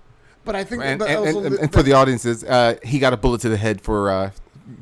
[0.45, 2.97] But I think And, that and, also and, the- and for the audiences, uh, he
[2.97, 4.31] got a bullet to the head for uh,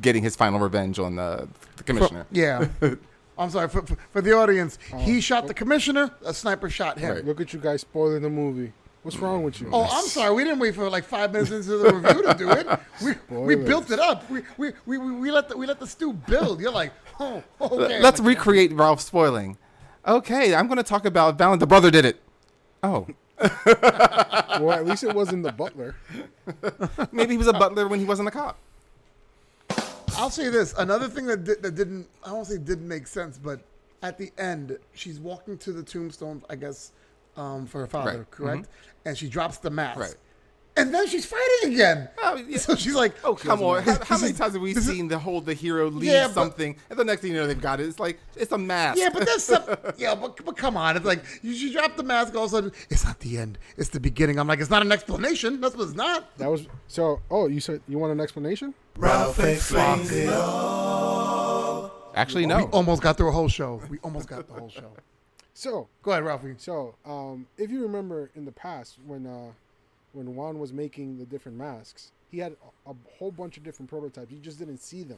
[0.01, 1.47] getting his final revenge on the,
[1.77, 2.25] the commissioner.
[2.31, 2.67] yeah.
[3.39, 4.77] I'm sorry for, for, for the audience.
[4.99, 6.11] he shot the commissioner.
[6.25, 7.15] A sniper shot him.
[7.15, 7.25] Right.
[7.25, 8.71] Look at you guys spoiling the movie.
[9.07, 9.69] What's wrong with you?
[9.71, 10.35] Oh, I'm sorry.
[10.35, 12.67] We didn't wait for like five minutes into the review to do it.
[13.01, 14.29] We we built it up.
[14.29, 16.59] We we, we, we, let the we let the stew build.
[16.59, 18.01] You're like, oh, okay.
[18.01, 19.57] Let's recreate Ralph spoiling.
[20.05, 21.61] Okay, I'm going to talk about Valent.
[21.61, 22.19] The brother did it.
[22.83, 23.07] Oh,
[23.39, 25.95] well, at least it wasn't the butler.
[27.13, 28.57] maybe he was a butler when he wasn't a cop.
[30.17, 30.73] I'll say this.
[30.77, 33.61] Another thing that did, that didn't I won't say didn't make sense, but
[34.03, 36.91] at the end, she's walking to the tombstone, I guess,
[37.37, 38.31] um, for her father, Right.
[38.31, 38.67] correct?
[39.05, 39.99] And she drops the mask.
[39.99, 40.15] Right.
[40.75, 42.07] And then she's fighting again.
[42.19, 42.57] Oh, yeah.
[42.67, 43.81] So she's like, Oh come on!
[43.81, 46.27] How, how many times have we this is- seen the whole the hero leave Yeah,
[46.27, 47.87] but- something, and the next thing you know they've got it?
[47.87, 48.99] It's like it's a mask.
[48.99, 49.63] Yeah, but that's some,
[49.97, 50.95] yeah, but, but come on.
[50.95, 53.57] It's like you, you drop the mask, all of a sudden it's not the end,
[53.75, 54.37] it's the beginning.
[54.37, 55.61] I'm like, it's not an explanation.
[55.61, 56.37] That's what it's not.
[56.37, 57.21] That was so.
[57.31, 58.75] Oh, you said you want an explanation?
[62.15, 62.57] actually no.
[62.57, 62.69] We no.
[62.69, 63.81] almost got through a whole show.
[63.89, 64.91] We almost got the whole show.
[65.57, 66.53] So, Go ahead, Ralphie.
[66.57, 69.53] so um, if you remember in the past when uh,
[70.13, 72.55] when Juan was making the different masks, he had
[72.85, 74.31] a, a whole bunch of different prototypes.
[74.31, 75.17] You just didn't see them,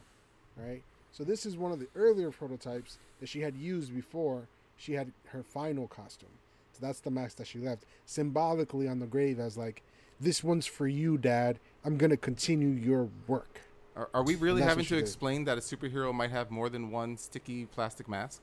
[0.55, 0.81] right?
[1.11, 5.11] So this is one of the earlier prototypes that she had used before she had
[5.27, 6.29] her final costume.
[6.71, 9.83] So that's the mask that she left symbolically on the grave as like,
[10.21, 11.59] "This one's for you, Dad.
[11.83, 13.59] I'm gonna continue your work."
[13.93, 15.01] Are, are we really having to did.
[15.01, 18.41] explain that a superhero might have more than one sticky plastic mask?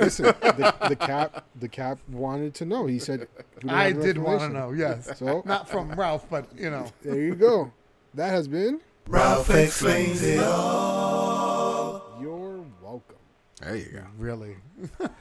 [0.00, 2.86] Listen, the, the cap, the cap wanted to know.
[2.86, 3.28] He said,
[3.68, 5.18] I did want to know, yes.
[5.18, 6.86] So Not from Ralph, but you know.
[7.02, 7.72] there you go.
[8.14, 12.18] That has been Ralph explains it all.
[12.20, 13.16] You're welcome.
[13.62, 14.04] There you go.
[14.18, 14.56] Really?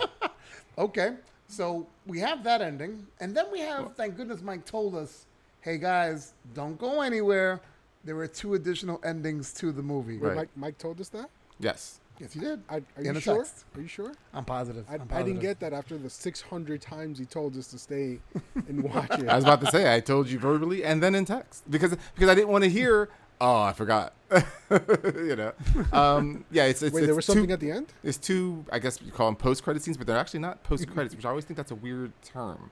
[0.78, 1.16] okay.
[1.48, 3.08] So we have that ending.
[3.22, 5.26] And then we have, thank goodness Mike told us,
[5.62, 7.62] hey guys, don't go anywhere.
[8.04, 10.18] There were two additional endings to the movie.
[10.18, 10.36] Right.
[10.36, 11.30] Mike, Mike told us that.
[11.60, 12.00] Yes.
[12.20, 12.62] Yes, he did.
[12.70, 13.38] I, are you sure?
[13.38, 13.66] text.
[13.76, 14.12] Are you sure?
[14.34, 14.86] I'm positive.
[14.90, 18.20] I, I'm I didn't get that after the 600 times he told us to stay
[18.68, 19.28] and watch it.
[19.28, 22.30] I was about to say I told you verbally and then in text because because
[22.30, 23.10] I didn't want to hear.
[23.40, 24.14] Oh, I forgot.
[24.72, 25.52] you know.
[25.94, 27.94] Um, yeah, it's it's Wait, it's there was something at the end.
[28.04, 28.66] It's two.
[28.72, 31.24] I guess you call them post credit scenes, but they're actually not post credits, which
[31.24, 32.72] I always think that's a weird term.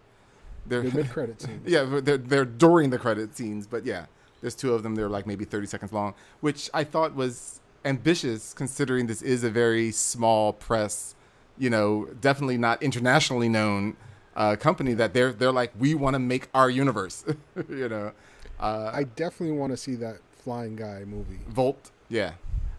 [0.66, 1.70] They're, The mid-credit scenes.
[1.70, 4.08] yeah, they're they're during the credit scenes, but yeah,
[4.42, 4.96] there's two of them.
[4.96, 9.50] They're like maybe 30 seconds long, which I thought was ambitious considering this is a
[9.50, 11.16] very small press,
[11.58, 13.96] you know, definitely not internationally known
[14.36, 14.94] uh, company.
[14.94, 17.24] That they're they're like we want to make our universe,
[17.70, 18.12] you know.
[18.60, 21.40] Uh, I definitely want to see that Flying Guy movie.
[21.48, 21.92] Volt.
[22.10, 22.34] Yeah.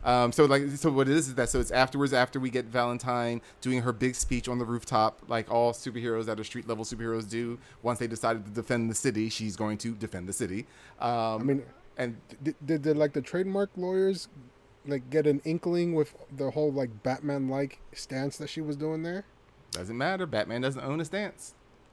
[0.05, 2.67] Um, so like so what it is is that so it's afterwards after we get
[2.67, 6.85] Valentine doing her big speech on the rooftop like all superheroes that are street level
[6.85, 10.65] superheroes do once they decided to defend the city she's going to defend the city
[11.01, 11.63] um, I mean,
[11.97, 14.29] and did, did, did like the trademark lawyers
[14.89, 19.25] like get an inkling with the whole like Batman-like stance that she was doing there?
[19.73, 21.55] doesn't matter Batman doesn't own a stance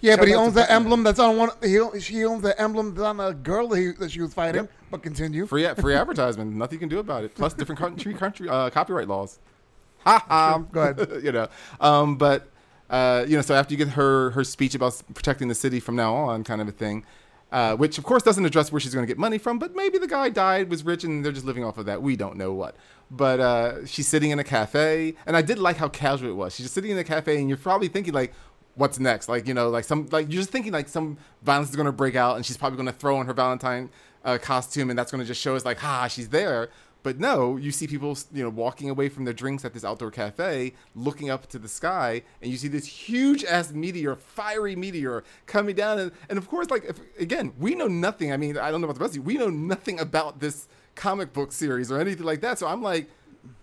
[0.00, 0.76] Yeah, but he owns the Batman.
[0.76, 1.50] emblem that's on one.
[1.62, 4.68] He she owns the emblem that's on a girl that, he, that she was fighting.
[4.90, 5.46] But continue.
[5.46, 9.08] free free advertisement nothing you can do about it plus different country country uh, copyright
[9.08, 9.38] laws
[10.04, 11.22] ha ha Go ahead.
[11.22, 11.48] you know
[11.80, 12.48] um, but
[12.88, 15.94] uh, you know so after you get her her speech about protecting the city from
[15.96, 17.04] now on kind of a thing
[17.52, 19.98] uh, which of course doesn't address where she's going to get money from but maybe
[19.98, 22.02] the guy died was rich and they're just living off of that.
[22.02, 22.76] We don't know what.
[23.10, 26.54] But uh, she's sitting in a cafe and i did like how casual it was.
[26.54, 28.32] She's just sitting in a cafe and you're probably thinking like
[28.74, 29.28] what's next?
[29.28, 31.92] Like you know like some like you're just thinking like some violence is going to
[31.92, 33.90] break out and she's probably going to throw on her valentine
[34.24, 36.70] uh, costume and that's going to just show us like ha she's there
[37.02, 40.10] But no, you see people, you know, walking away from their drinks at this outdoor
[40.10, 45.24] cafe, looking up to the sky, and you see this huge ass meteor, fiery meteor,
[45.46, 48.32] coming down, and, and of course, like if, again, we know nothing.
[48.32, 49.22] I mean, I don't know about the rest of you.
[49.22, 52.58] We know nothing about this comic book series or anything like that.
[52.58, 53.08] So I'm like,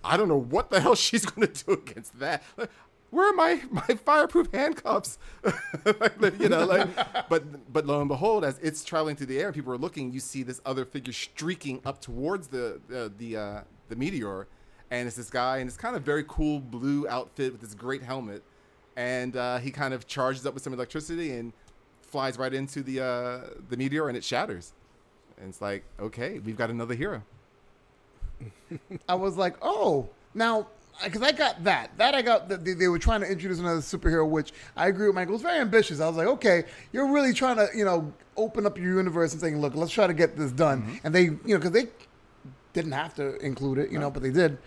[0.04, 2.44] I don't know what the hell she's going to do against that.
[3.10, 5.18] Where are my my fireproof handcuffs?
[6.40, 9.72] You know, like, but but lo and behold, as it's traveling through the air people
[9.72, 13.96] are looking, you see this other figure streaking up towards the the the, uh, the
[13.96, 14.48] meteor,
[14.92, 18.04] and it's this guy in this kind of very cool blue outfit with this great
[18.04, 18.44] helmet,
[18.96, 21.54] and uh, he kind of charges up with some electricity and
[22.02, 23.40] flies right into the uh,
[23.70, 24.74] the meteor and it shatters,
[25.40, 27.24] and it's like, okay, we've got another hero.
[29.10, 30.68] I was like, oh, now
[31.04, 31.98] because I got that.
[31.98, 32.50] That I got.
[32.50, 35.34] That they, they were trying to introduce another superhero, which I agree with Michael.
[35.34, 36.00] It was very ambitious.
[36.00, 39.42] I was like, okay, you're really trying to, you know, open up your universe and
[39.42, 40.82] saying, look, let's try to get this done.
[40.82, 40.96] Mm-hmm.
[41.04, 41.88] And they, you know, because they
[42.74, 44.58] didn't have to include it, you know, but they did.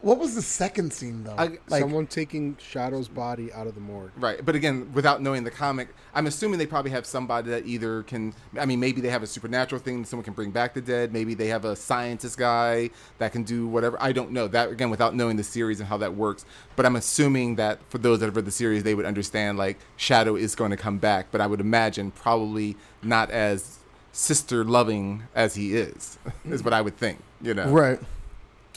[0.00, 1.34] What was the second scene though?
[1.36, 4.12] I- like, Someone taking Shadow's body out of the morgue.
[4.16, 8.02] Right, but again, without knowing the comic, I'm assuming they probably have somebody that either
[8.04, 8.32] can.
[8.58, 11.12] I mean, maybe they have a supernatural thing, someone can bring back the dead.
[11.12, 13.96] Maybe they have a scientist guy that can do whatever.
[14.00, 16.44] I don't know that again without knowing the series and how that works.
[16.76, 19.78] But I'm assuming that for those that have read the series, they would understand like
[19.96, 21.26] Shadow is going to come back.
[21.30, 23.78] But I would imagine probably not as
[24.12, 26.18] sister loving as he is.
[26.44, 27.18] is what I would think.
[27.42, 27.98] You know, right.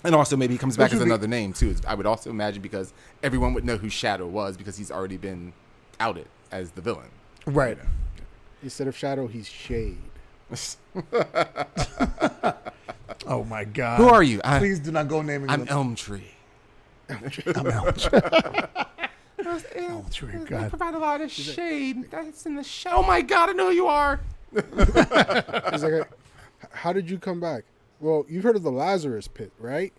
[0.03, 1.75] And also maybe he comes back as would be- another name too.
[1.87, 2.93] I would also imagine because
[3.23, 5.53] everyone would know who Shadow was because he's already been
[5.99, 7.09] outed as the villain.
[7.45, 7.77] Right.
[8.63, 9.97] Instead of Shadow, he's Shade.
[13.27, 13.97] Oh my God.
[13.97, 14.41] Who are you?
[14.43, 15.67] I, Please do not go naming I'm them.
[15.69, 16.31] Elm Tree.
[17.09, 17.23] I'm
[17.67, 18.21] Elm Tree.
[19.75, 20.33] Elm Tree.
[20.45, 20.69] God.
[20.69, 22.09] provide a lot of shade.
[22.09, 22.91] That's in the show.
[22.91, 24.19] Oh my god, I know who you are.
[24.53, 26.09] He's like,
[26.71, 27.63] how did you come back?
[27.99, 29.93] Well, you've heard of the Lazarus Pit, right?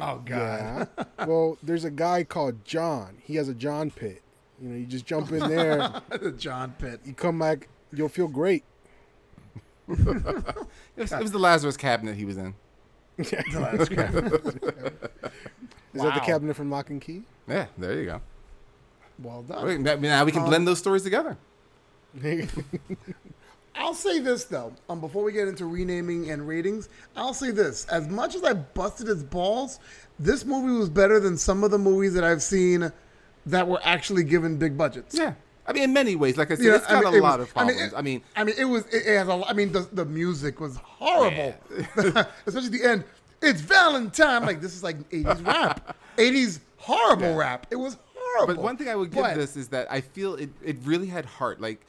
[0.00, 0.88] Oh God.
[0.98, 1.04] Yeah.
[1.26, 3.18] well, there's a guy called John.
[3.22, 4.22] He has a John Pit.
[4.62, 7.00] You know, you just jump in there, the John pit.
[7.04, 8.64] you come back, you'll feel great.
[10.96, 12.54] It was, it was the Lazarus cabinet he was in.
[13.18, 13.74] Yeah, yeah.
[13.74, 13.90] Is
[16.02, 17.24] that the cabinet from Locke and Key?
[17.48, 18.20] Yeah, there you go.
[19.18, 19.66] Well done.
[19.66, 21.36] Wait, now- now we can um, blend those stories together.
[23.76, 24.72] I'll say this though.
[24.88, 28.52] Um, before we get into renaming and ratings, I'll say this: as much as I
[28.54, 29.80] busted his balls,
[30.18, 32.92] this movie was better than some of the movies that I've seen
[33.46, 35.16] that were actually given big budgets.
[35.18, 35.34] Yeah,
[35.66, 37.22] I mean, in many ways, like I said, know, it's I got mean, a it
[37.22, 37.78] lot was- of problems.
[37.78, 38.86] I mean, it, I mean, I mean, it was.
[38.92, 39.34] It, has a.
[39.34, 41.54] lot- I mean, the the music was horrible,
[42.46, 43.04] especially the end.
[43.42, 44.42] It's Valentine.
[44.46, 47.66] Like this is like '80s rap, '80s horrible rap.
[47.70, 48.54] It was horrible.
[48.54, 51.06] But one thing I would give But- this is that I feel it, it really
[51.08, 51.60] had heart.
[51.60, 51.84] Like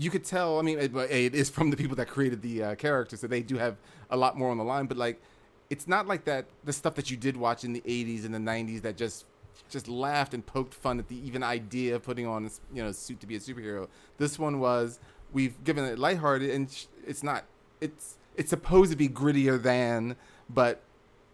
[0.00, 0.58] you could tell.
[0.58, 3.42] I mean, it, it is from the people that created the uh, character, so they
[3.42, 3.76] do have
[4.08, 4.86] a lot more on the line.
[4.86, 5.20] But like,
[5.68, 6.46] it's not like that.
[6.64, 9.26] The stuff that you did watch in the '80s and the '90s that just
[9.68, 13.20] just laughed and poked fun at the even idea of putting on you know, suit
[13.20, 13.88] to be a superhero.
[14.16, 14.98] This one was
[15.32, 17.44] we've given it lighthearted, and sh- it's not.
[17.80, 20.16] It's it's supposed to be grittier than,
[20.48, 20.80] but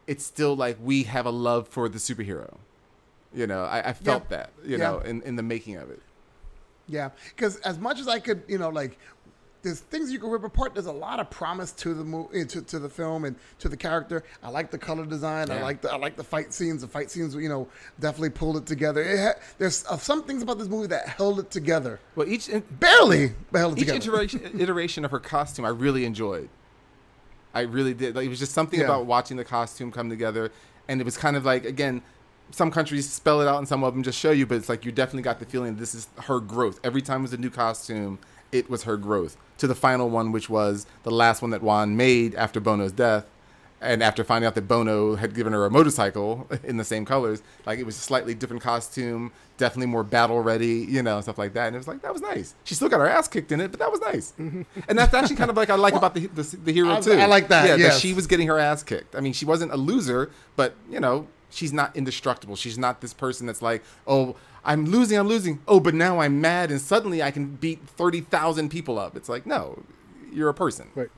[0.09, 2.57] it's still like we have a love for the superhero.
[3.35, 4.37] You know, I, I felt Yeah.
[4.39, 4.85] that, you Yeah.
[4.85, 6.01] know, in, in the making of it.
[6.89, 8.99] Yeah, because as much as I could, you know, like
[9.63, 10.75] there's things you can rip apart.
[10.75, 13.77] There's a lot of promise to the movie, to, to the film, and to the
[13.77, 14.23] character.
[14.41, 15.51] I like the color design.
[15.51, 16.83] I like the I like the fight scenes.
[16.83, 17.67] The fight scenes, you know,
[17.99, 19.03] definitely pulled it together.
[19.03, 21.99] It ha- there's uh, some things about this movie that held it together.
[22.15, 24.13] Well, each in, Barely, held it each together.
[24.15, 26.49] iteration, iteration of her costume, I really enjoyed.
[27.53, 28.15] I really did.
[28.15, 28.85] Like, it was just something Yeah.
[28.85, 30.53] about watching the costume come together,
[30.87, 32.03] and it was kind of like again,
[32.51, 34.47] some countries spell it out, and some of them just show you.
[34.47, 36.81] But it's like you definitely got the feeling this is her growth.
[36.85, 38.19] Every time it was a new costume,
[38.53, 39.37] it was her growth.
[39.59, 43.27] To the final one, which was the last one that Juan made after Bono's death.
[43.79, 47.43] And after finding out that Bono had given her a motorcycle in the same colors,
[47.67, 51.53] like it was a slightly different costume, definitely more battle ready, you know, stuff like
[51.53, 51.67] that.
[51.67, 52.55] And it was like that was nice.
[52.65, 54.33] She still got her ass kicked in it, but that was nice.
[54.39, 54.65] and
[54.99, 57.13] that's actually kind of like I like about the, the the hero I- too.
[57.13, 58.01] I like that, Yeah, yes.
[58.01, 59.15] she was getting her ass kicked.
[59.15, 62.57] I mean, she wasn't a loser, but you know, she's not indestructible.
[62.57, 65.61] She's not this person that's like, oh, I'm losing, I'm losing.
[65.69, 69.17] Oh, but now I'm mad, and suddenly I can beat thirty thousand people up.
[69.17, 69.83] It's like, no,
[70.33, 70.89] you're a person.
[70.95, 71.09] Wait,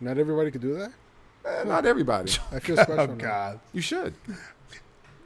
[0.00, 0.92] not everybody could do that?
[1.44, 2.32] Eh, not everybody.
[2.52, 2.94] I feel special.
[3.00, 3.14] Oh now.
[3.14, 3.60] God!
[3.72, 4.14] You should.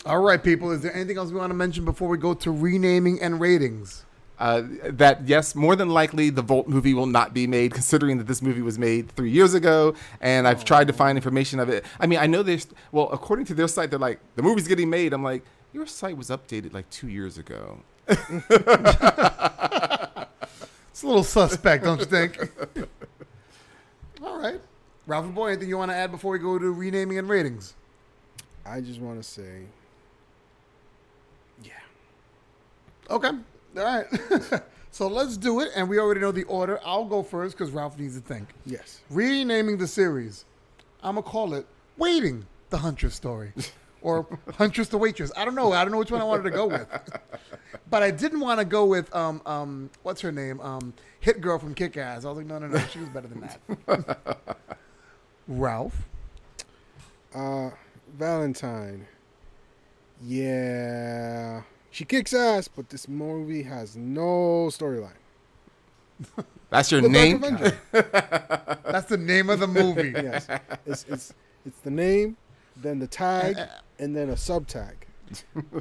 [0.06, 0.70] All right, people.
[0.70, 4.04] Is there anything else we want to mention before we go to renaming and ratings?
[4.38, 8.28] Uh, that yes, more than likely the Volt movie will not be made, considering that
[8.28, 9.94] this movie was made three years ago.
[10.20, 11.84] And I've tried to find information of it.
[11.98, 14.90] I mean, I know there's well, according to their site, they're like the movie's getting
[14.90, 15.12] made.
[15.12, 17.78] I'm like, your site was updated like two years ago.
[20.98, 22.36] It's a little suspect, don't you think?
[24.20, 24.60] All right,
[25.06, 25.50] Ralph and Boy.
[25.50, 27.74] Anything you want to add before we go to renaming and ratings?
[28.66, 29.66] I just want to say,
[31.62, 31.70] yeah.
[33.08, 33.30] Okay.
[33.78, 34.62] All right.
[34.90, 35.70] so let's do it.
[35.76, 36.80] And we already know the order.
[36.84, 38.48] I'll go first because Ralph needs to think.
[38.66, 39.00] Yes.
[39.10, 40.44] Renaming the series.
[41.02, 41.66] I'm going to call it
[41.96, 43.52] Waiting the Huntress Story.
[44.02, 44.26] or
[44.56, 45.32] Huntress the Waitress.
[45.36, 45.72] I don't know.
[45.72, 46.86] I don't know which one I wanted to go with.
[47.90, 50.60] but I didn't want to go with, um, um, what's her name?
[50.60, 52.24] Um, Hit Girl from Kick Ass.
[52.24, 52.78] I was like, no, no, no.
[52.86, 53.48] She was better than
[53.86, 54.58] that.
[55.48, 56.06] Ralph.
[57.34, 57.70] Uh,
[58.16, 59.06] Valentine.
[60.24, 61.62] Yeah.
[61.90, 65.12] She kicks ass, but this movie has no storyline.
[66.70, 67.40] That's your The name.
[67.92, 70.10] That's the name of the movie.
[70.14, 70.46] yes.
[70.84, 71.34] It's, it's,
[71.64, 72.36] it's the name,
[72.76, 73.56] then the tag,
[73.98, 75.06] and then a sub tag.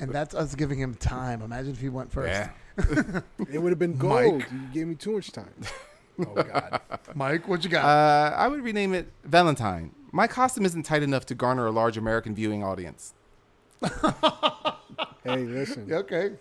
[0.02, 1.42] And that's us giving him time.
[1.42, 2.34] Imagine if he went first.
[2.78, 3.22] Yeah.
[3.50, 4.00] It would have been Mike.
[4.00, 4.44] gold.
[4.52, 5.54] You gave me too much time.
[6.20, 6.82] Oh, God.
[7.16, 7.86] Mike, what you got?
[7.86, 9.92] Uh, I would rename it Valentine.
[10.12, 13.14] My costume isn't tight enough to garner a large American viewing audience.
[15.24, 15.92] Hey, listen.
[15.92, 16.32] okay.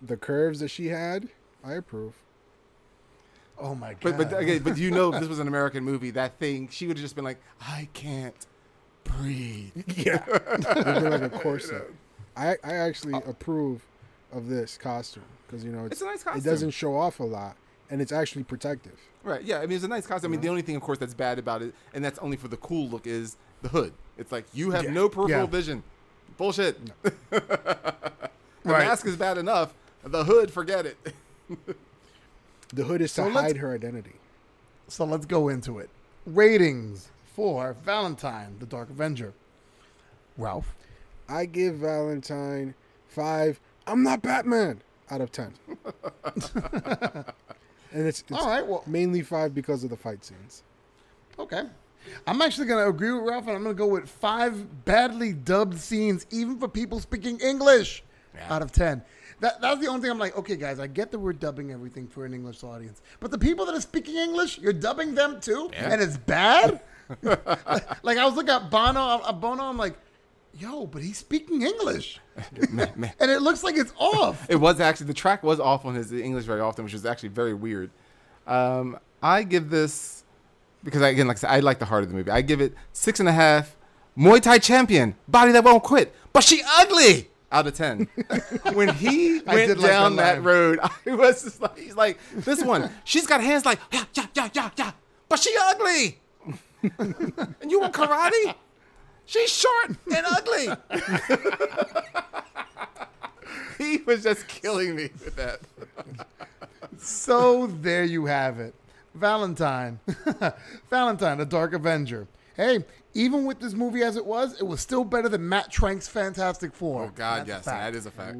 [0.00, 1.28] The curves that she had,
[1.64, 2.14] I approve.
[3.58, 4.16] Oh, my God.
[4.16, 6.86] But but okay, but you know if this was an American movie, that thing she
[6.86, 8.46] would have just been like, I can't
[9.04, 9.72] breathe.
[9.96, 10.24] Yeah.
[10.28, 11.90] It'd be like a corset.
[12.36, 13.22] I, I actually oh.
[13.28, 13.84] approve
[14.32, 16.40] of this costume because, you know, it's, It's a nice costume.
[16.40, 17.56] it doesn't show off a lot
[17.90, 18.98] and it's actually protective.
[19.24, 19.42] Right.
[19.42, 19.58] Yeah.
[19.58, 20.30] I mean, it's a nice costume.
[20.30, 22.48] I mean, the only thing, of course, that's bad about it, and that's only for
[22.48, 23.92] the cool look, is the hood.
[24.16, 24.92] It's like you have Yeah.
[24.92, 25.46] no peripheral Yeah.
[25.46, 25.82] vision.
[26.46, 26.76] Bullshit.
[27.02, 27.12] the
[28.64, 28.84] Right.
[28.88, 29.72] mask is bad enough.
[30.02, 30.96] The hood, forget it.
[32.74, 34.14] The hood is So to let's- hide her identity.
[34.88, 35.88] So let's go into it.
[36.26, 39.34] Ratings for Valentine, the Dark Avenger.
[40.36, 40.74] Ralph.
[41.28, 42.74] I give Valentine
[43.08, 43.60] five.
[43.86, 44.80] I'm not Batman
[45.10, 45.52] out of ten.
[46.24, 47.26] and
[47.92, 50.64] it's, it's All right, well- mainly five because of the fight scenes.
[51.38, 51.64] Okay.
[52.26, 55.32] I'm actually going to agree with Ralph, and I'm going to go with five badly
[55.32, 58.02] dubbed scenes, even for people speaking English,
[58.48, 59.02] out of 10.
[59.40, 62.06] That, that's the only thing I'm like, okay, guys, I get that we're dubbing everything
[62.06, 65.68] for an English audience, but the people that are speaking English, you're dubbing them too,
[65.74, 66.80] and it's bad?
[67.22, 69.96] like, I was looking at Bono, uh, Bono, I'm like,
[70.58, 72.20] yo, but he's speaking English.
[72.56, 74.46] and it looks like it's off.
[74.48, 77.30] It was actually the track was off on his English very often, which is actually
[77.30, 77.90] very weird.
[78.46, 80.21] Um, I give this
[80.84, 82.30] because I, again, like I said, I like the heart of the movie.
[82.30, 83.76] I give it six and a half.
[84.16, 87.28] Muay Thai champion, body that won't quit, but she ugly.
[87.50, 88.08] Out of ten.
[88.72, 90.42] when he went like down that that, line.
[90.42, 94.26] road, I was just like, he's like, this one, she's got hands like, yeah, yeah,
[94.34, 94.92] yeah, yeah, yeah,
[95.28, 96.18] but she ugly.
[96.98, 98.54] and you want karate?
[99.24, 100.68] She's short and ugly.
[103.78, 105.60] he was just killing me with that.
[106.98, 108.74] So there you have it.
[109.22, 110.00] Valentine.
[110.90, 112.26] Valentine, the Dark Avenger.
[112.56, 116.08] Hey, even with this movie as it was, it was still better than Matt Trank's
[116.08, 117.04] Fantastic Four.
[117.04, 118.36] Oh God, That's yes, that is a fact.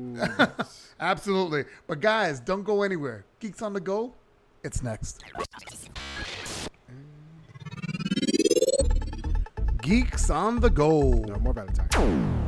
[1.01, 1.67] Absolutely.
[1.87, 3.25] But guys, don't go anywhere.
[3.39, 4.13] Geeks on the go.
[4.65, 5.23] It's next.
[9.83, 11.13] Geeks on the go.
[11.13, 12.43] No more Valentine.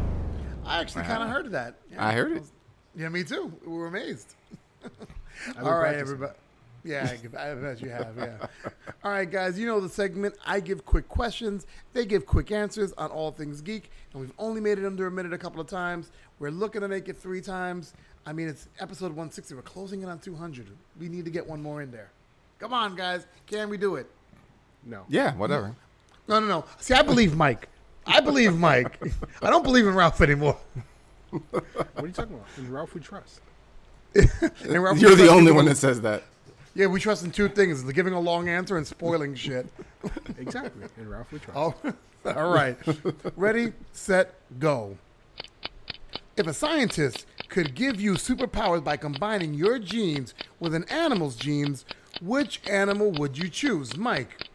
[0.66, 1.76] I actually kind of heard of that.
[1.92, 2.04] Yeah.
[2.04, 2.42] I heard it.
[2.96, 3.52] Yeah, me too.
[3.64, 4.34] We were amazed.
[4.82, 4.90] All
[5.56, 6.00] right, practicing.
[6.00, 6.34] everybody.
[6.84, 8.14] Yeah, I give- I bet you have.
[8.16, 8.46] Yeah.
[9.02, 9.58] All right, guys.
[9.58, 10.34] You know the segment.
[10.44, 11.66] I give quick questions.
[11.94, 15.10] They give quick answers on all things geek, and we've only made it under a
[15.10, 16.10] minute a couple of times.
[16.38, 17.94] We're looking to make it three times.
[18.26, 19.54] I mean, it's episode 160.
[19.54, 20.66] We're closing in on 200.
[21.00, 22.10] We need to get one more in there.
[22.58, 23.26] Come on, guys.
[23.46, 24.06] Can we do it?
[24.84, 25.04] No.
[25.08, 25.74] Yeah, whatever.
[26.28, 26.64] No, no, no.
[26.80, 27.68] See, I believe Mike.
[28.06, 28.98] I believe Mike.
[29.42, 30.58] I don't believe in Ralph anymore.
[31.30, 31.64] What
[31.96, 32.46] are you talking about?
[32.58, 33.40] In Ralph we trust.
[34.14, 36.22] Ralph- You're the only one that says that.
[36.74, 39.66] Yeah, we trust in two things: the giving a long answer and spoiling shit.
[40.38, 40.84] Exactly.
[40.98, 41.56] And Ralph we trust.
[41.56, 41.74] Oh,
[42.36, 42.76] all right.
[43.36, 44.98] Ready, set, go.
[46.36, 51.86] If a scientist could give you superpowers by combining your genes with an animal's genes,
[52.20, 54.46] which animal would you choose, Mike?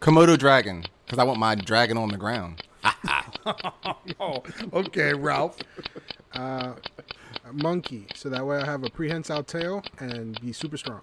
[0.00, 2.62] Komodo dragon, because I want my dragon on the ground.
[4.20, 5.58] Oh, okay, Ralph.
[6.32, 6.74] Uh,
[7.44, 11.00] a monkey, so that way I have a prehensile tail and be super strong.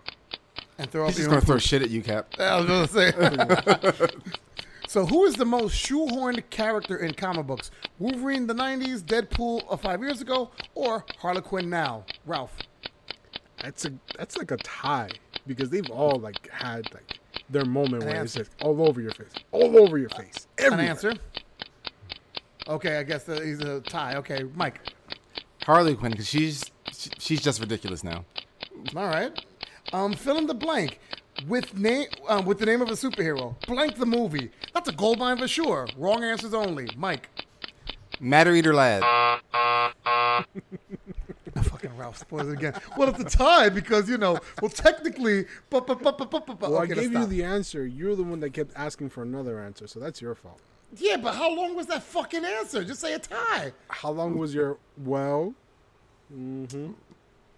[0.79, 2.33] And throw up He's just gonna own throw shit at you, Cap.
[2.39, 4.07] I was gonna say.
[4.87, 7.69] so, who is the most shoehorned character in comic books?
[7.99, 12.05] Wolverine the '90s, Deadpool of five years ago, or Harley Quinn now?
[12.25, 12.55] Ralph.
[13.61, 15.09] That's a that's like a tie
[15.45, 17.19] because they've all like had like
[17.49, 18.41] their moment An where answer.
[18.41, 20.47] it's just all over your face, all over your face.
[20.59, 21.13] An answer.
[22.69, 24.15] Okay, I guess that he's a tie.
[24.15, 24.79] Okay, Mike.
[25.63, 26.63] Harley Quinn, because she's
[27.17, 28.23] she's just ridiculous now.
[28.95, 29.37] All right.
[29.91, 30.99] Um, fill in the blank
[31.47, 33.55] with name um, with the name of a superhero.
[33.65, 34.51] Blank the movie.
[34.73, 35.87] That's a gold mine for sure.
[35.97, 36.89] Wrong answers only.
[36.95, 37.29] Mike.
[38.19, 39.01] Matter Eater Lad.
[41.63, 42.73] Fucking Ralph spoils it again.
[42.97, 44.39] Well, it's a tie because you know.
[44.61, 46.59] Well, technically, but but but but but but.
[46.61, 47.85] Well, okay, I gave you the answer.
[47.85, 50.61] You're the one that kept asking for another answer, so that's your fault.
[50.97, 52.83] Yeah, but how long was that fucking answer?
[52.83, 53.73] Just say a tie.
[53.89, 55.53] How long was your well?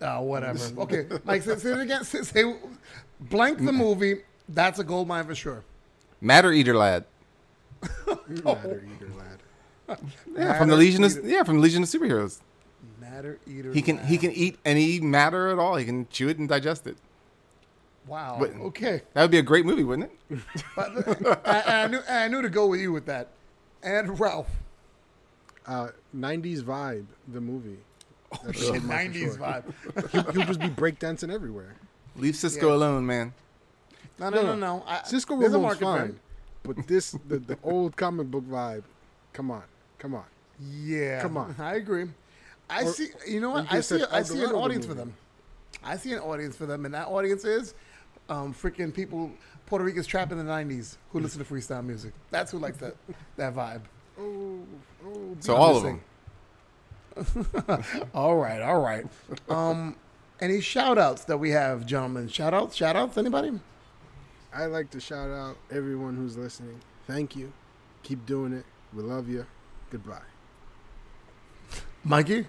[0.02, 0.60] Oh, whatever.
[0.80, 2.04] Okay, Mike, say, say it again.
[2.04, 2.56] Say, say
[3.20, 3.78] blank the mm.
[3.78, 4.16] movie.
[4.50, 5.64] That's a gold mine for sure.
[6.20, 7.06] Matter Eater Lad.
[8.28, 10.00] Matter eater lad.
[10.38, 12.40] Yeah, from the Legion of yeah, from the Legion of Superheroes.
[13.00, 13.74] Matter eater.
[13.74, 15.76] He can he can eat any matter at all.
[15.76, 16.96] He can chew it and digest it.
[18.08, 18.38] Wow.
[18.40, 19.02] But- okay.
[19.14, 20.40] That would be a great movie, wouldn't it?
[20.76, 23.30] But uh, I, I knew I knew to go with you with that.
[23.84, 24.50] And Ralph.
[25.68, 27.78] Uh, 90s vibe, the movie.
[28.44, 29.38] That's Shit, Gold Mine for 90s sure.
[29.38, 30.12] vibe.
[30.12, 31.76] He'll, he'll just be breakdancing everywhere.
[32.16, 32.76] Leave Cisco Yeah.
[32.76, 33.34] alone, man.
[34.20, 34.84] No, no, no, no.
[34.88, 36.20] I, Cisco there's a for fine, him.
[36.64, 38.84] but this the, the old comic book vibe.
[39.34, 39.64] Come on,
[39.98, 40.26] come on.
[40.60, 41.22] Yeah.
[41.22, 41.56] Come on.
[41.58, 42.06] I agree.
[42.70, 43.08] I Or- see.
[43.28, 43.64] You know what?
[43.72, 44.00] you I see.
[44.00, 45.14] said I see an Eldorado the audience for them.
[45.84, 47.74] I see an audience for them, and that audience is
[48.30, 49.32] um, freaking people,
[49.66, 52.14] Puerto Ricans trapped in the '90s who listen to freestyle music.
[52.30, 52.96] That's who likes that
[53.38, 53.82] that vibe.
[54.20, 54.60] Oh,
[55.06, 56.02] oh, So I'm all of them.
[58.14, 59.06] All right, all right.
[59.50, 59.96] Um,
[60.40, 62.28] any shout outs that we have, gentlemen?
[62.28, 63.60] Shout outs, shout outs, anybody?
[64.54, 66.82] I'd like to shout out everyone who's listening.
[67.08, 67.52] Thank you.
[68.04, 68.66] Keep doing it.
[68.94, 69.46] We love you.
[69.90, 70.22] Goodbye.
[72.04, 72.48] Mikey?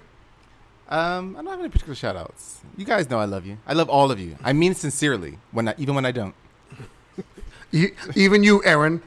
[0.89, 2.61] Um, I don't have any particular shout outs.
[2.77, 3.59] You guys know I love you.
[3.67, 4.37] I love all of you.
[4.43, 6.35] I mean sincerely, when I, even when I don't.
[7.71, 9.03] You, even you, Erin.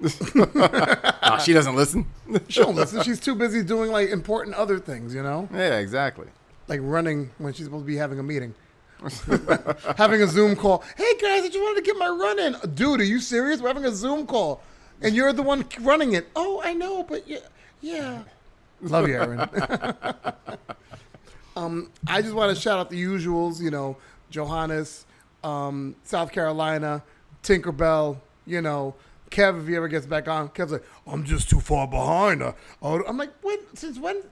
[1.20, 2.06] Ah, she doesn't listen.
[2.48, 3.02] She don't listen.
[3.02, 5.48] She's too busy doing like important other things, you know?
[5.52, 6.26] yeah, exactly.
[6.68, 8.54] Like running when she's supposed to be having a meeting.
[9.96, 10.82] having a Zoom call.
[10.96, 12.56] Hey guys, I just wanted to get my run in.
[12.74, 13.60] Dude, are you serious?
[13.60, 14.62] We're having a Zoom call.
[15.00, 16.28] And you're the one running it.
[16.34, 17.38] Oh, I know, but yeah.
[17.80, 18.22] Yeah.
[18.80, 19.40] Love you, Erin.
[21.56, 23.96] um, I just want to shout out the usuals, you know,
[24.30, 25.06] Johannes,
[25.44, 27.02] um, South Carolina,
[27.42, 28.94] Tinkerbell, you know,
[29.30, 32.42] Kev, if he ever gets back on, Kev's like, I'm just too far behind.
[32.42, 32.52] Uh,
[32.82, 33.58] oh, I'm like, when?
[33.74, 34.22] Since when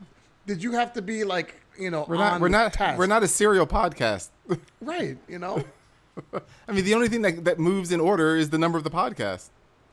[0.46, 2.32] did you have to be like, you know, We're not.
[2.34, 2.72] on We're not.
[2.72, 2.98] task?
[2.98, 4.30] We're not a serial podcast.
[4.80, 5.18] right.
[5.28, 5.64] You know,
[6.66, 8.90] I mean, the only thing that, that moves in order is the number of the
[8.90, 9.50] podcast.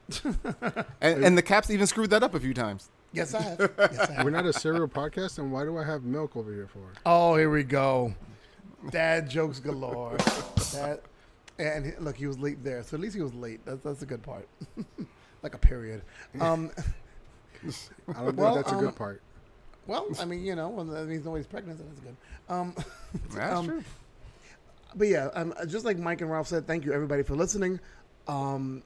[1.01, 2.89] and, and the caps even screwed that up a few times.
[3.13, 3.59] yes, I have.
[3.77, 4.25] Yes, I have.
[4.25, 6.79] We're not a serial podcast, and why do I have milk over here for?
[7.05, 8.13] Oh, here we go.
[8.89, 10.17] Dad jokes galore.
[10.73, 11.01] That
[11.59, 13.61] and look, he was late there, so at least he was late.
[13.65, 14.47] That's that's a good part.
[15.43, 16.01] like a period.
[16.39, 16.71] Um,
[18.15, 19.21] I don't Well, think that's a um, good part.
[19.87, 22.15] well, I mean, you know, when that means nobody's pregnant, so that's good.
[22.49, 22.75] Um,
[23.33, 23.83] That's Um, true.
[24.95, 27.79] but yeah, um, just like Mike and Ralph said, thank you everybody for listening.
[28.27, 28.83] Um,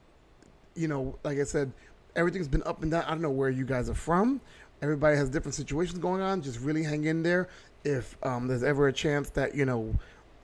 [0.76, 1.72] you know, like I said,
[2.16, 3.04] everything's been up and down.
[3.06, 4.40] I don't know where you guys are from.
[4.84, 6.42] Everybody has different situations going on.
[6.44, 7.50] Just really hang in there.
[7.84, 9.96] If um, there's ever a chance that you know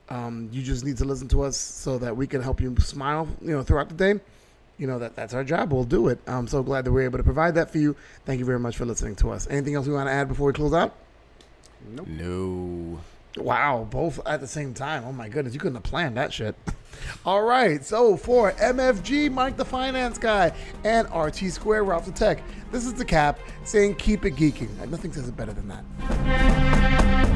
[0.08, 3.28] um, you just need to listen to us so that we can help you smile,
[3.40, 4.20] you know, throughout the day.
[4.76, 5.72] You know that that's our job.
[5.72, 6.18] We'll do it.
[6.26, 7.94] I'm so glad that we're able to provide that for you.
[8.24, 9.46] Thank you very much for listening to us.
[9.48, 10.92] Anything else we want to add before we close out?
[12.06, 12.98] No.
[13.36, 15.04] Wow, both at the same time.
[15.04, 16.56] Oh my goodness, you couldn't have planned that shit.
[17.24, 20.52] All right, so for MFG, Mike the Finance Guy,
[20.84, 24.70] and RT Square, Ralph the Tech, this is the cap saying keep it geeking.
[24.88, 27.33] Nothing says it better than that.